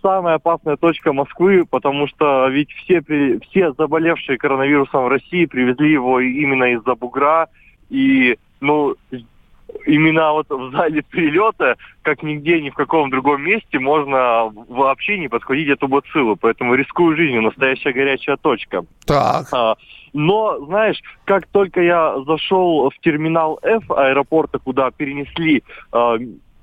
самая 0.03 0.35
опасная 0.35 0.77
точка 0.77 1.13
Москвы, 1.13 1.65
потому 1.65 2.07
что 2.07 2.47
ведь 2.47 2.69
все, 2.71 3.01
все 3.49 3.73
заболевшие 3.73 4.37
коронавирусом 4.37 5.05
в 5.05 5.07
России 5.07 5.45
привезли 5.45 5.91
его 5.91 6.19
именно 6.19 6.65
из-за 6.75 6.93
бугра. 6.95 7.47
И, 7.89 8.37
ну, 8.59 8.95
именно 9.85 10.33
вот 10.33 10.47
в 10.49 10.71
зале 10.71 11.01
прилета, 11.01 11.75
как 12.03 12.21
нигде, 12.21 12.61
ни 12.61 12.69
в 12.69 12.75
каком 12.75 13.09
другом 13.09 13.41
месте, 13.41 13.79
можно 13.79 14.51
вообще 14.67 15.17
не 15.17 15.27
подходить 15.27 15.69
эту 15.69 15.87
бациллу. 15.87 16.35
Поэтому 16.35 16.75
рискую 16.75 17.15
жизнью, 17.15 17.41
настоящая 17.41 17.93
горячая 17.93 18.37
точка. 18.37 18.85
Так. 19.05 19.47
А, 19.51 19.75
но, 20.13 20.59
знаешь, 20.65 21.01
как 21.25 21.47
только 21.47 21.81
я 21.81 22.19
зашел 22.25 22.89
в 22.89 22.99
терминал 22.99 23.59
F 23.63 23.89
аэропорта, 23.91 24.59
куда 24.59 24.91
перенесли 24.91 25.63
а, 25.91 26.17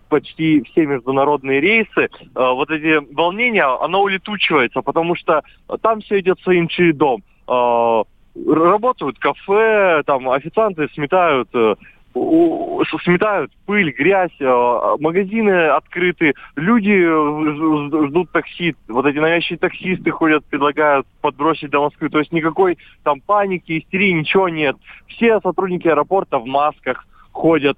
почти 0.09 0.62
все 0.62 0.87
международные 0.87 1.61
рейсы, 1.61 2.03
э, 2.03 2.09
вот 2.35 2.71
эти 2.71 3.03
волнения, 3.14 3.64
оно 3.64 4.03
улетучивается, 4.03 4.83
потому 4.83 5.14
что 5.17 5.43
там 5.83 6.01
все 6.01 6.21
идет 6.21 6.40
своим 6.40 6.69
чередом. 6.69 7.23
Э, 7.49 8.03
работают 8.49 9.19
кафе, 9.19 10.03
там 10.07 10.29
официанты 10.31 10.88
сметают 10.95 11.49
э, 11.55 11.75
сметают 13.05 13.51
пыль, 13.67 13.90
грязь, 13.90 14.31
магазины 14.38 15.67
открыты, 15.71 16.35
люди 16.55 17.05
ждут 18.07 18.31
такси, 18.31 18.77
вот 18.87 19.05
эти 19.05 19.19
навязчивые 19.19 19.59
таксисты 19.59 20.12
ходят, 20.12 20.45
предлагают 20.45 21.09
подбросить 21.21 21.71
до 21.71 21.81
Москвы, 21.81 22.11
то 22.11 22.21
есть 22.21 22.31
никакой 22.31 22.79
там 23.03 23.21
паники, 23.21 23.81
истерии, 23.81 24.12
ничего 24.12 24.49
нет. 24.49 24.77
Все 25.09 25.40
сотрудники 25.40 25.88
аэропорта 25.88 26.38
в 26.38 26.47
масках 26.47 27.05
ходят, 27.33 27.77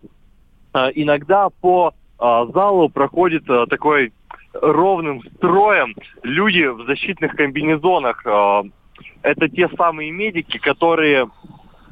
иногда 0.74 1.48
по 1.48 1.94
залу 2.18 2.88
проходит 2.88 3.48
а, 3.48 3.66
такой 3.66 4.12
ровным 4.52 5.22
строем 5.36 5.94
люди 6.22 6.66
в 6.66 6.86
защитных 6.86 7.34
комбинезонах. 7.36 8.22
А, 8.26 8.62
это 9.22 9.48
те 9.48 9.68
самые 9.76 10.10
медики, 10.10 10.58
которые... 10.58 11.28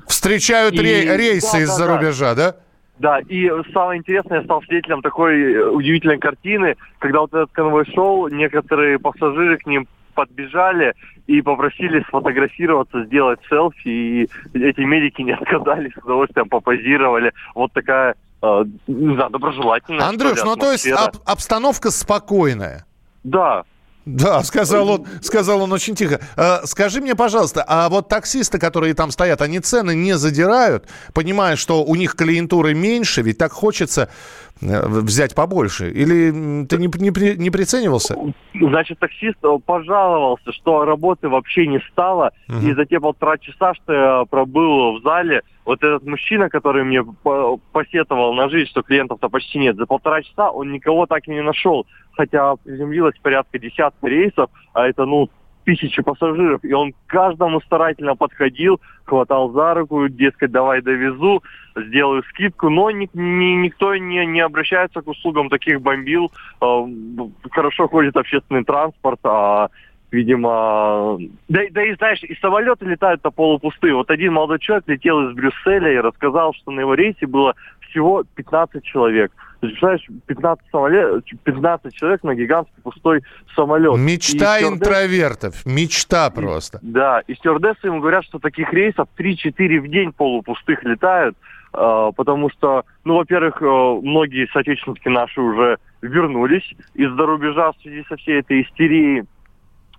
Встречают 0.06 0.74
и... 0.74 0.82
рейсы 0.82 1.52
да, 1.52 1.62
из-за 1.62 1.86
да, 1.86 1.96
рубежа, 1.96 2.34
да? 2.34 2.56
Да, 2.98 3.18
и 3.18 3.50
самое 3.72 3.98
интересное, 3.98 4.38
я 4.38 4.44
стал 4.44 4.62
свидетелем 4.62 5.02
такой 5.02 5.52
э, 5.52 5.66
удивительной 5.66 6.18
картины, 6.18 6.76
когда 7.00 7.20
вот 7.20 7.34
этот 7.34 7.50
конвой 7.50 7.84
шел, 7.86 8.28
некоторые 8.28 9.00
пассажиры 9.00 9.58
к 9.58 9.66
ним 9.66 9.88
подбежали 10.14 10.94
и 11.26 11.42
попросили 11.42 12.04
сфотографироваться, 12.04 13.04
сделать 13.04 13.40
селфи, 13.48 13.88
и 13.88 14.30
эти 14.54 14.80
медики 14.80 15.22
не 15.22 15.32
отказались, 15.32 15.92
с 15.94 16.04
удовольствием 16.04 16.48
попозировали. 16.48 17.32
Вот 17.56 17.72
такая 17.72 18.14
э, 18.44 18.64
не 18.86 19.14
знаю, 19.14 19.30
доброжелательная. 19.30 20.06
Андрюш, 20.06 20.42
ну 20.44 20.56
то 20.56 20.72
есть 20.72 20.86
об, 20.86 21.16
обстановка 21.24 21.90
спокойная? 21.90 22.84
Да, 23.22 23.64
да, 24.04 24.42
сказал 24.42 24.90
он, 24.90 25.06
сказал 25.22 25.62
он 25.62 25.72
очень 25.72 25.94
тихо. 25.94 26.20
Э, 26.36 26.66
скажи 26.66 27.00
мне, 27.00 27.14
пожалуйста, 27.14 27.64
а 27.66 27.88
вот 27.88 28.08
таксисты, 28.08 28.58
которые 28.58 28.94
там 28.94 29.10
стоят, 29.10 29.40
они 29.40 29.60
цены 29.60 29.94
не 29.94 30.16
задирают, 30.18 30.86
понимая, 31.14 31.56
что 31.56 31.82
у 31.82 31.94
них 31.94 32.14
клиентуры 32.14 32.74
меньше, 32.74 33.22
ведь 33.22 33.38
так 33.38 33.52
хочется 33.52 34.10
Э, 34.53 34.53
взять 34.64 35.34
побольше? 35.34 35.90
Или 35.90 36.64
ты 36.66 36.78
не, 36.78 36.86
не, 36.86 37.36
не 37.36 37.50
приценивался? 37.50 38.16
Значит, 38.54 38.98
таксист 38.98 39.38
э, 39.42 39.58
пожаловался, 39.64 40.52
что 40.52 40.84
работы 40.84 41.28
вообще 41.28 41.66
не 41.66 41.80
стало. 41.90 42.32
Угу. 42.48 42.66
И 42.66 42.74
за 42.74 42.84
те 42.86 43.00
полтора 43.00 43.38
часа, 43.38 43.74
что 43.74 43.92
я 43.92 44.24
пробыл 44.24 44.98
в 44.98 45.02
зале, 45.02 45.42
вот 45.64 45.82
этот 45.82 46.06
мужчина, 46.06 46.48
который 46.48 46.84
мне 46.84 47.04
посетовал 47.72 48.34
на 48.34 48.48
жизнь, 48.48 48.70
что 48.70 48.82
клиентов-то 48.82 49.28
почти 49.28 49.58
нет, 49.58 49.76
за 49.76 49.86
полтора 49.86 50.22
часа 50.22 50.50
он 50.50 50.72
никого 50.72 51.06
так 51.06 51.26
и 51.26 51.30
не 51.30 51.42
нашел. 51.42 51.86
Хотя 52.12 52.56
приземлилось 52.56 53.18
порядка 53.22 53.58
десятка 53.58 54.06
рейсов, 54.06 54.50
а 54.72 54.86
это, 54.86 55.04
ну, 55.04 55.30
тысячи 55.64 56.02
пассажиров, 56.02 56.64
и 56.64 56.72
он 56.72 56.94
каждому 57.06 57.60
старательно 57.60 58.16
подходил, 58.16 58.80
хватал 59.04 59.50
за 59.52 59.74
руку, 59.74 60.08
дескать, 60.08 60.50
давай 60.50 60.82
довезу, 60.82 61.42
сделаю 61.76 62.22
скидку, 62.30 62.68
но 62.68 62.90
ни, 62.90 63.08
ни, 63.14 63.56
никто 63.56 63.96
не, 63.96 64.24
не 64.26 64.40
обращается 64.40 65.00
к 65.02 65.08
услугам 65.08 65.48
таких 65.48 65.80
бомбил. 65.80 66.32
Э, 66.60 66.86
хорошо 67.50 67.88
ходит 67.88 68.16
общественный 68.16 68.64
транспорт, 68.64 69.20
а 69.24 69.68
видимо... 70.10 71.18
Да, 71.48 71.60
да 71.70 71.82
и 71.82 71.94
знаешь, 71.96 72.22
и 72.22 72.34
самолеты 72.36 72.84
летают-то 72.86 73.30
полупустые. 73.30 73.94
Вот 73.94 74.10
один 74.10 74.34
молодой 74.34 74.60
человек 74.60 74.84
летел 74.86 75.28
из 75.28 75.34
Брюсселя 75.34 75.92
и 75.92 75.98
рассказал, 75.98 76.54
что 76.54 76.70
на 76.70 76.80
его 76.80 76.94
рейсе 76.94 77.26
было 77.26 77.54
всего 77.94 78.24
15 78.34 78.82
человек. 78.82 79.32
Ты 79.60 79.68
представляешь, 79.68 80.06
15, 80.26 80.64
самолет, 80.70 81.24
15 81.44 81.94
человек 81.94 82.24
на 82.24 82.34
гигантский 82.34 82.82
пустой 82.82 83.22
самолет. 83.54 83.96
Мечта 83.96 84.58
и 84.58 84.64
интровертов, 84.64 85.54
стюардесс... 85.54 85.82
мечта 85.82 86.30
просто. 86.30 86.78
И, 86.82 86.86
да, 86.90 87.20
и 87.26 87.34
стюардессы 87.34 87.86
ему 87.86 88.00
говорят, 88.00 88.24
что 88.24 88.38
таких 88.38 88.72
рейсов 88.72 89.08
3-4 89.16 89.80
в 89.80 89.88
день 89.88 90.12
полупустых 90.12 90.82
летают, 90.82 91.36
э, 91.72 92.10
потому 92.16 92.50
что, 92.50 92.84
ну, 93.04 93.16
во-первых, 93.16 93.62
э, 93.62 93.64
многие 93.64 94.48
соотечественники 94.52 95.08
наши 95.08 95.40
уже 95.40 95.78
вернулись 96.02 96.74
из-за 96.94 97.24
рубежа 97.24 97.72
в 97.72 97.76
связи 97.80 98.04
со 98.08 98.16
всей 98.16 98.40
этой 98.40 98.62
истерией. 98.62 99.24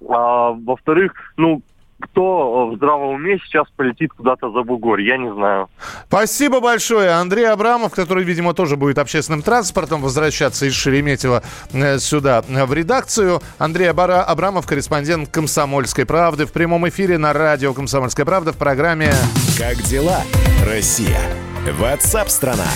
А, 0.08 0.51
во-вторых, 0.51 1.13
ну, 1.38 1.62
кто 2.01 2.67
в 2.67 2.75
здравом 2.75 3.15
уме 3.15 3.39
сейчас 3.45 3.67
полетит 3.75 4.12
куда-то 4.13 4.51
за 4.51 4.63
бугор, 4.63 4.99
я 4.99 5.17
не 5.17 5.34
знаю. 5.34 5.69
Спасибо 6.08 6.60
большое. 6.60 7.12
Андрей 7.12 7.49
Абрамов, 7.49 7.93
который, 7.93 8.23
видимо, 8.23 8.53
тоже 8.53 8.75
будет 8.75 8.97
общественным 8.97 9.41
транспортом 9.41 10.01
возвращаться 10.01 10.65
из 10.65 10.73
Шереметьево 10.73 11.43
э, 11.73 11.97
сюда, 11.99 12.43
в 12.47 12.73
редакцию. 12.73 13.41
Андрей 13.58 13.89
Абрамов, 13.89 14.67
корреспондент 14.67 15.29
«Комсомольской 15.29 16.05
правды» 16.05 16.45
в 16.45 16.51
прямом 16.51 16.88
эфире 16.89 17.17
на 17.17 17.34
радио 17.34 17.73
«Комсомольская 17.73 18.25
правда» 18.25 18.53
в 18.53 18.58
программе 18.58 19.12
«Как 19.58 19.77
дела, 19.84 20.21
Россия?» 20.65 21.19
Ватсап-страна! 21.79 22.67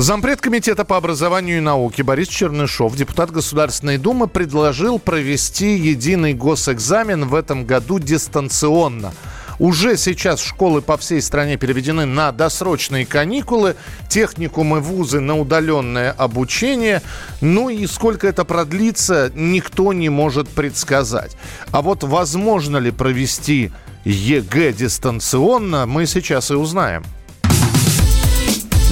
Зампред 0.00 0.40
комитета 0.40 0.84
по 0.84 0.96
образованию 0.96 1.56
и 1.56 1.60
науке 1.60 2.04
Борис 2.04 2.28
Чернышов, 2.28 2.94
депутат 2.94 3.32
Государственной 3.32 3.98
Думы, 3.98 4.28
предложил 4.28 5.00
провести 5.00 5.74
единый 5.74 6.34
госэкзамен 6.34 7.26
в 7.26 7.34
этом 7.34 7.66
году 7.66 7.98
дистанционно. 7.98 9.12
Уже 9.58 9.96
сейчас 9.96 10.40
школы 10.40 10.82
по 10.82 10.96
всей 10.96 11.20
стране 11.20 11.56
переведены 11.56 12.06
на 12.06 12.30
досрочные 12.30 13.06
каникулы, 13.06 13.74
техникумы, 14.08 14.78
вузы 14.78 15.18
на 15.18 15.36
удаленное 15.36 16.12
обучение. 16.12 17.02
Ну 17.40 17.68
и 17.68 17.84
сколько 17.88 18.28
это 18.28 18.44
продлится, 18.44 19.32
никто 19.34 19.92
не 19.92 20.10
может 20.10 20.48
предсказать. 20.48 21.36
А 21.72 21.82
вот 21.82 22.04
возможно 22.04 22.76
ли 22.76 22.92
провести 22.92 23.72
ЕГЭ 24.04 24.74
дистанционно, 24.74 25.86
мы 25.86 26.06
сейчас 26.06 26.52
и 26.52 26.54
узнаем. 26.54 27.02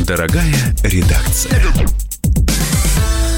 Дорогая 0.07 0.55
редакция. 0.85 1.61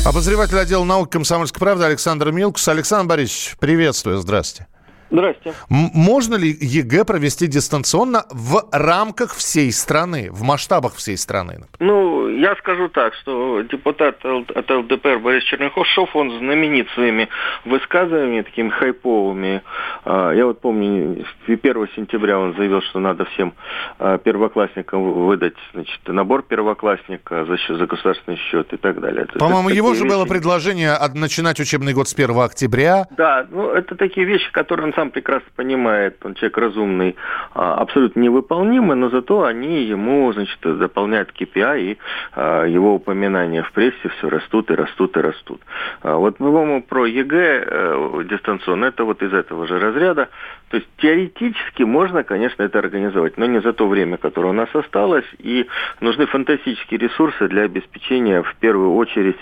Обозреватель 0.05 0.59
отдела 0.59 0.85
наук 0.85 1.11
комсомольской 1.11 1.59
правды 1.59 1.85
Александр 1.85 2.31
Милкус. 2.31 2.69
Александр 2.69 3.09
Борисович, 3.09 3.57
приветствую, 3.59 4.19
здрасте. 4.19 4.67
Здрасте. 5.11 5.55
М- 5.71 5.91
можно 5.95 6.37
ли 6.37 6.57
ЕГЭ 6.61 7.05
провести 7.05 7.47
дистанционно 7.47 8.25
в 8.31 8.69
рамках 8.73 9.35
всей 9.35 9.73
страны, 9.73 10.29
в 10.31 10.43
масштабах 10.43 10.95
всей 10.95 11.17
страны? 11.17 11.65
Ну, 11.79 12.29
я 12.29 12.55
скажу 12.57 12.89
так, 12.89 13.15
что 13.15 13.63
депутат 13.63 14.25
от 14.25 14.71
ЛДПР 14.71 15.19
Борис 15.19 15.45
Чернышов, 15.45 16.15
он 16.15 16.39
знаменит 16.39 16.89
своими 16.91 17.29
высказываниями, 17.65 18.43
такими 18.43 18.69
хайповыми. 18.69 19.63
А, 20.05 20.33
я 20.33 20.47
вот 20.47 20.61
помню, 20.61 21.25
1 21.47 21.89
сентября 21.97 22.39
он 22.39 22.55
заявил, 22.55 22.83
что 22.83 22.99
надо 23.01 23.25
всем 23.27 23.55
а, 23.99 24.19
первоклассникам 24.19 25.27
выдать 25.27 25.57
значит, 25.73 26.01
набор 26.07 26.43
первоклассника 26.43 27.45
за, 27.45 27.57
счет, 27.57 27.79
за 27.79 27.87
государственный 27.87 28.37
счет 28.37 28.73
и 28.73 28.77
так 28.77 29.01
далее. 29.01 29.27
По-моему, 29.39 29.71
его 29.71 29.95
же 29.95 30.05
вещи... 30.05 30.13
было 30.13 30.25
предложение 30.27 30.97
начинать 31.15 31.61
учебный 31.61 31.95
год 31.95 32.09
с 32.09 32.15
1 32.15 32.39
октября. 32.39 33.07
Да, 33.17 33.47
ну 33.51 33.71
это 33.71 33.97
такие 33.97 34.27
вещи, 34.27 34.51
которые 34.53 34.87
он 34.87 34.93
сам 34.99 35.11
прекрасно 35.13 35.49
понимает, 35.55 36.17
он 36.25 36.35
человек 36.35 36.59
разумный, 36.59 37.17
а, 37.55 37.75
абсолютно 37.75 38.21
невыполнимы, 38.21 38.97
но 38.97 39.11
зато 39.11 39.45
они 39.45 39.85
ему, 39.85 40.33
значит, 40.33 40.59
дополняют 40.61 41.31
KPI, 41.31 41.81
и 41.81 41.99
а, 42.33 42.65
его 42.65 42.95
упоминания 42.95 43.63
в 43.63 43.71
прессе 43.71 44.09
все 44.19 44.29
растут 44.29 44.73
и 44.73 44.75
растут 44.75 45.17
и 45.17 45.21
растут. 45.21 45.61
А, 46.03 46.17
вот, 46.17 46.39
по-моему, 46.39 46.83
про 46.83 47.07
ЕГЭ 47.07 48.25
дистанционно, 48.29 48.87
это 48.87 49.05
вот 49.05 49.23
из 49.23 49.33
этого 49.33 49.69
же 49.69 49.79
разряда. 49.79 50.31
То 50.71 50.77
есть 50.77 50.89
теоретически 50.99 51.83
можно, 51.83 52.23
конечно, 52.23 52.63
это 52.63 52.79
организовать, 52.79 53.39
но 53.39 53.47
не 53.47 53.61
за 53.61 53.73
то 53.73 53.89
время, 53.89 54.17
которое 54.17 54.49
у 54.49 54.53
нас 54.53 54.69
осталось, 54.75 55.25
и 55.39 55.67
нужны 56.01 56.27
фантастические 56.27 56.99
ресурсы 56.99 57.49
для 57.49 57.63
обеспечения, 57.63 58.43
в 58.43 58.55
первую 58.57 58.95
очередь, 58.95 59.39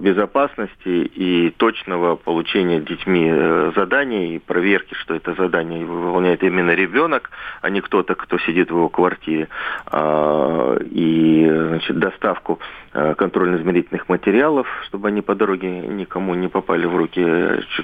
безопасности 0.00 0.88
и 0.88 1.50
точного 1.50 2.16
получения 2.16 2.80
детьми 2.80 3.28
э, 3.30 3.72
заданий 3.74 4.40
проверки, 4.44 4.94
что 4.94 5.14
это 5.14 5.34
задание 5.34 5.84
выполняет 5.84 6.42
именно 6.42 6.72
ребенок, 6.72 7.30
а 7.62 7.70
не 7.70 7.80
кто-то, 7.80 8.14
кто 8.14 8.38
сидит 8.38 8.70
в 8.70 8.74
его 8.74 8.88
квартире, 8.88 9.48
а, 9.86 10.76
и 10.78 11.46
значит, 11.48 11.98
доставку 11.98 12.60
а, 12.89 12.89
контрольно-измерительных 12.92 14.08
материалов, 14.08 14.66
чтобы 14.86 15.08
они 15.08 15.22
по 15.22 15.34
дороге 15.34 15.68
никому 15.68 16.34
не 16.34 16.48
попали 16.48 16.86
в 16.86 16.96
руки 16.96 17.24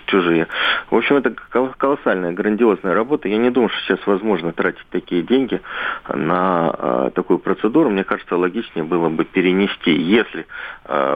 чужие. 0.06 0.48
В 0.90 0.96
общем, 0.96 1.16
это 1.16 1.30
колоссальная, 1.78 2.32
грандиозная 2.32 2.94
работа. 2.94 3.28
Я 3.28 3.38
не 3.38 3.50
думаю, 3.50 3.70
что 3.70 3.80
сейчас 3.82 4.06
возможно 4.06 4.52
тратить 4.52 4.86
такие 4.90 5.22
деньги 5.22 5.60
на 6.08 6.70
а, 6.70 7.10
такую 7.10 7.38
процедуру. 7.38 7.90
Мне 7.90 8.04
кажется, 8.04 8.36
логичнее 8.36 8.84
было 8.84 9.08
бы 9.08 9.24
перенести, 9.24 9.92
если 9.92 10.46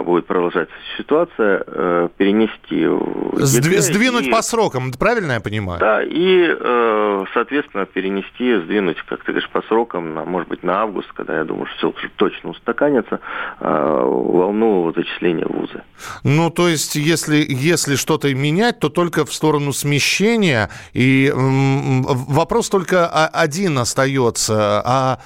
будет 0.05 0.27
продолжаться 0.27 0.75
ситуация, 0.97 1.63
э, 1.67 2.09
перенести... 2.17 2.87
Сдвинуть 3.35 4.27
и... 4.27 4.31
по 4.31 4.43
срокам, 4.43 4.93
правильно 4.93 5.33
я 5.33 5.41
понимаю. 5.41 5.79
Да, 5.81 6.03
и, 6.03 6.57
э, 6.59 7.25
соответственно, 7.33 7.87
перенести, 7.87 8.57
сдвинуть, 8.57 9.01
как 9.09 9.21
ты 9.25 9.33
говоришь, 9.33 9.49
по 9.51 9.63
срокам, 9.63 10.15
на, 10.15 10.25
может 10.25 10.49
быть, 10.49 10.63
на 10.63 10.83
август, 10.83 11.11
когда, 11.13 11.39
я 11.39 11.45
думаю, 11.45 11.67
что 11.79 11.93
все 11.93 12.09
точно 12.17 12.51
устаканится, 12.51 13.21
э, 13.61 13.80
волну 14.05 14.93
зачисления 14.95 15.47
в 15.47 15.53
вузы. 15.53 15.83
Ну, 16.25 16.51
то 16.51 16.69
есть, 16.69 16.97
если, 16.97 17.45
если 17.49 17.97
что-то 17.97 18.33
менять, 18.35 18.79
то 18.81 18.89
только 18.89 19.25
в 19.25 19.33
сторону 19.33 19.73
смещения, 19.73 20.71
и 20.93 21.33
вопрос 21.35 22.69
только 22.69 23.09
один 23.09 23.79
остается, 23.79 24.83
а 24.85 25.21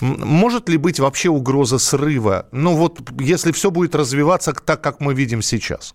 может 0.00 0.68
ли 0.68 0.76
быть 0.76 1.00
вообще 1.00 1.28
угроза 1.28 1.78
срыва? 1.78 2.46
Ну, 2.52 2.74
вот, 2.76 3.00
если 3.18 3.52
все 3.52 3.70
будет 3.70 3.94
развиваться 3.94 4.52
так, 4.52 4.80
как 4.80 5.00
мы 5.00 5.14
видим 5.14 5.42
сейчас. 5.42 5.94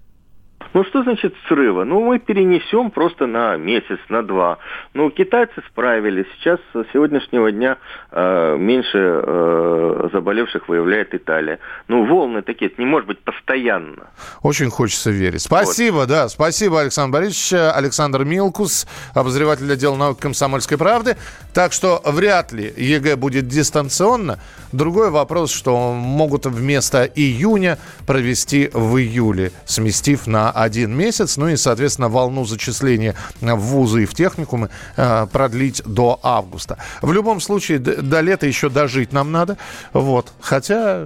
Ну 0.76 0.84
что 0.84 1.04
значит 1.04 1.34
срыва? 1.48 1.86
Ну 1.86 2.02
мы 2.02 2.20
перенесем 2.20 2.92
просто 2.92 3.28
на 3.28 3.56
месяц, 3.56 3.98
на 4.10 4.22
два. 4.24 4.58
Ну 4.94 5.10
китайцы 5.10 5.64
справились. 5.70 6.26
Сейчас 6.38 6.60
с 6.74 6.84
сегодняшнего 6.92 7.50
дня 7.50 7.78
э, 8.12 8.58
меньше 8.58 8.92
э, 8.94 10.10
заболевших 10.12 10.68
выявляет 10.68 11.16
Италия. 11.16 11.60
Ну 11.88 12.06
волны 12.06 12.42
такие, 12.42 12.70
это 12.70 12.82
не 12.82 12.86
может 12.86 13.08
быть 13.08 13.20
постоянно. 13.20 14.08
Очень 14.44 14.70
хочется 14.70 15.12
верить. 15.12 15.44
Спасибо, 15.44 15.96
вот. 15.96 16.10
да, 16.10 16.28
спасибо, 16.28 16.82
Александр 16.82 17.20
Борисович. 17.20 17.54
Александр 17.74 18.26
Милкус, 18.26 18.86
обозреватель 19.14 19.72
отдела 19.72 19.96
наук 19.96 20.20
комсомольской 20.20 20.78
правды. 20.78 21.16
Так 21.54 21.72
что 21.72 22.02
вряд 22.04 22.52
ли 22.52 22.74
ЕГЭ 22.76 23.16
будет 23.16 23.48
дистанционно. 23.48 24.40
Другой 24.74 25.10
вопрос, 25.10 25.54
что 25.54 25.94
могут 25.94 26.48
вместо 26.48 27.06
июня 27.06 27.78
провести 28.06 28.70
в 28.74 28.98
июле, 28.98 29.54
сместив 29.64 30.28
на 30.28 30.52
один 30.66 30.96
месяц. 30.96 31.38
Ну 31.38 31.48
и, 31.48 31.56
соответственно, 31.56 32.10
волну 32.10 32.46
зачисления 32.46 33.16
в 33.42 33.56
вузы 33.56 34.04
и 34.04 34.06
в 34.06 34.14
техникумы 34.14 34.70
э, 34.98 35.28
продлить 35.32 35.82
до 35.86 36.20
августа. 36.22 36.78
В 37.02 37.12
любом 37.14 37.40
случае, 37.40 37.80
до 37.80 38.22
лета 38.22 38.46
еще 38.46 38.70
дожить 38.70 39.14
нам 39.14 39.32
надо. 39.32 39.58
Вот. 39.94 40.34
Хотя 40.42 41.06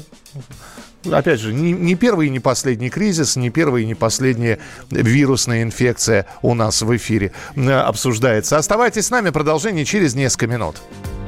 опять 1.12 1.40
же, 1.40 1.54
не, 1.54 1.96
первый 1.96 2.28
и 2.28 2.30
не 2.30 2.40
последний 2.40 2.90
кризис, 2.90 3.36
не 3.36 3.50
первая 3.50 3.84
и 3.84 3.86
не 3.86 3.96
последняя 3.96 4.60
вирусная 4.90 5.64
инфекция 5.64 6.26
у 6.42 6.54
нас 6.54 6.82
в 6.82 6.96
эфире 6.96 7.32
э, 7.56 7.72
обсуждается. 7.72 8.58
Оставайтесь 8.58 9.08
с 9.08 9.10
нами, 9.10 9.30
продолжение 9.30 9.86
через 9.86 10.16
несколько 10.16 10.48
минут. 10.48 10.78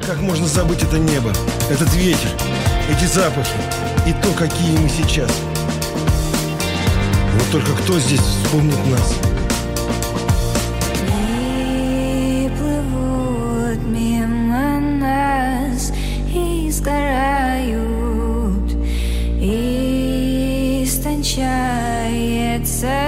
Как 0.06 0.18
можно 0.18 0.48
забыть 0.48 0.84
это 0.84 0.98
небо, 0.98 1.32
этот 1.70 1.94
ветер, 1.94 2.30
эти 2.90 3.06
запахи 3.06 3.58
и 4.08 4.14
то, 4.14 4.34
какие 4.38 4.78
мы 4.78 4.90
сейчас? 4.90 5.32
Вот 7.34 7.52
только 7.52 7.72
кто 7.84 8.00
здесь 8.00 8.20
вспомнит 8.20 8.86
нас? 8.88 9.20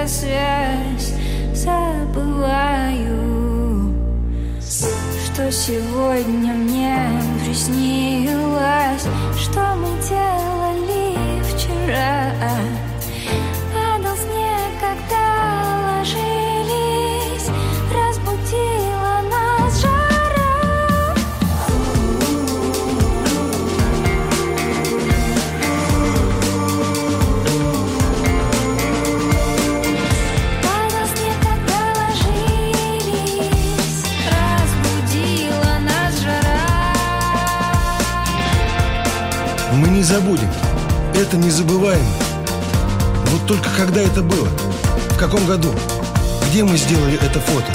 Связь, 0.06 1.14
забываю 1.54 3.24
что 5.34 5.52
сегодня 5.52 6.54
мне 6.54 6.96
приснилось, 7.44 9.08
что 9.36 9.76
мы 9.76 9.90
делали 10.08 11.42
вчера. 11.42 12.32
Забудем. 40.14 40.50
Это 41.16 41.38
незабываемо. 41.38 42.06
Вот 43.32 43.48
только 43.48 43.68
когда 43.76 44.00
это 44.00 44.22
было? 44.22 44.48
В 45.10 45.18
каком 45.18 45.44
году? 45.48 45.74
Где 46.48 46.64
мы 46.64 46.78
сделали 46.78 47.16
это 47.16 47.40
фото? 47.40 47.74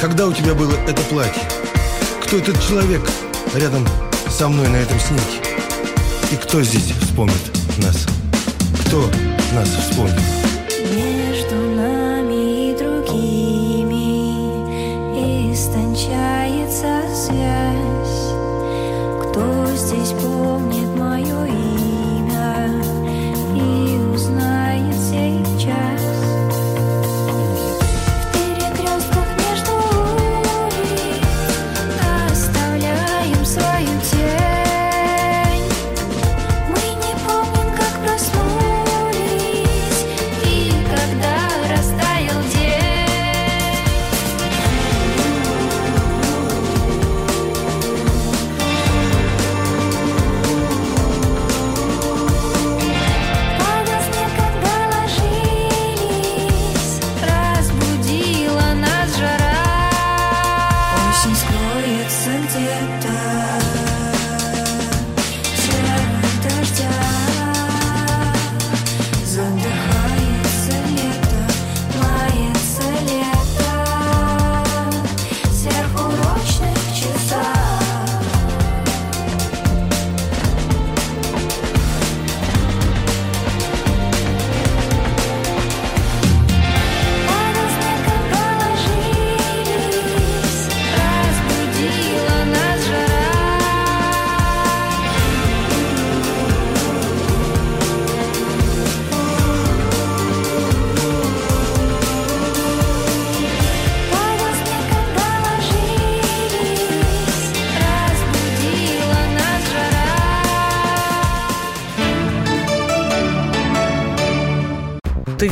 Когда 0.00 0.26
у 0.28 0.32
тебя 0.32 0.54
было 0.54 0.72
это 0.88 1.02
платье? 1.10 1.42
Кто 2.22 2.38
этот 2.38 2.58
человек 2.66 3.02
рядом 3.54 3.86
со 4.30 4.48
мной 4.48 4.66
на 4.68 4.76
этом 4.76 4.98
снимке? 4.98 5.40
И 6.30 6.36
кто 6.36 6.62
здесь 6.62 6.94
вспомнит 7.02 7.52
нас? 7.76 8.06
Кто 8.86 9.10
нас 9.54 9.68
вспомнит? 9.68 10.22
Между 10.90 11.56
нами 11.76 12.70
и 12.70 12.76
другими 12.78 14.06
истончается 15.52 17.02
связь. 17.14 18.32
Кто 19.20 19.66
здесь 19.76 20.12
помнит 20.18 20.91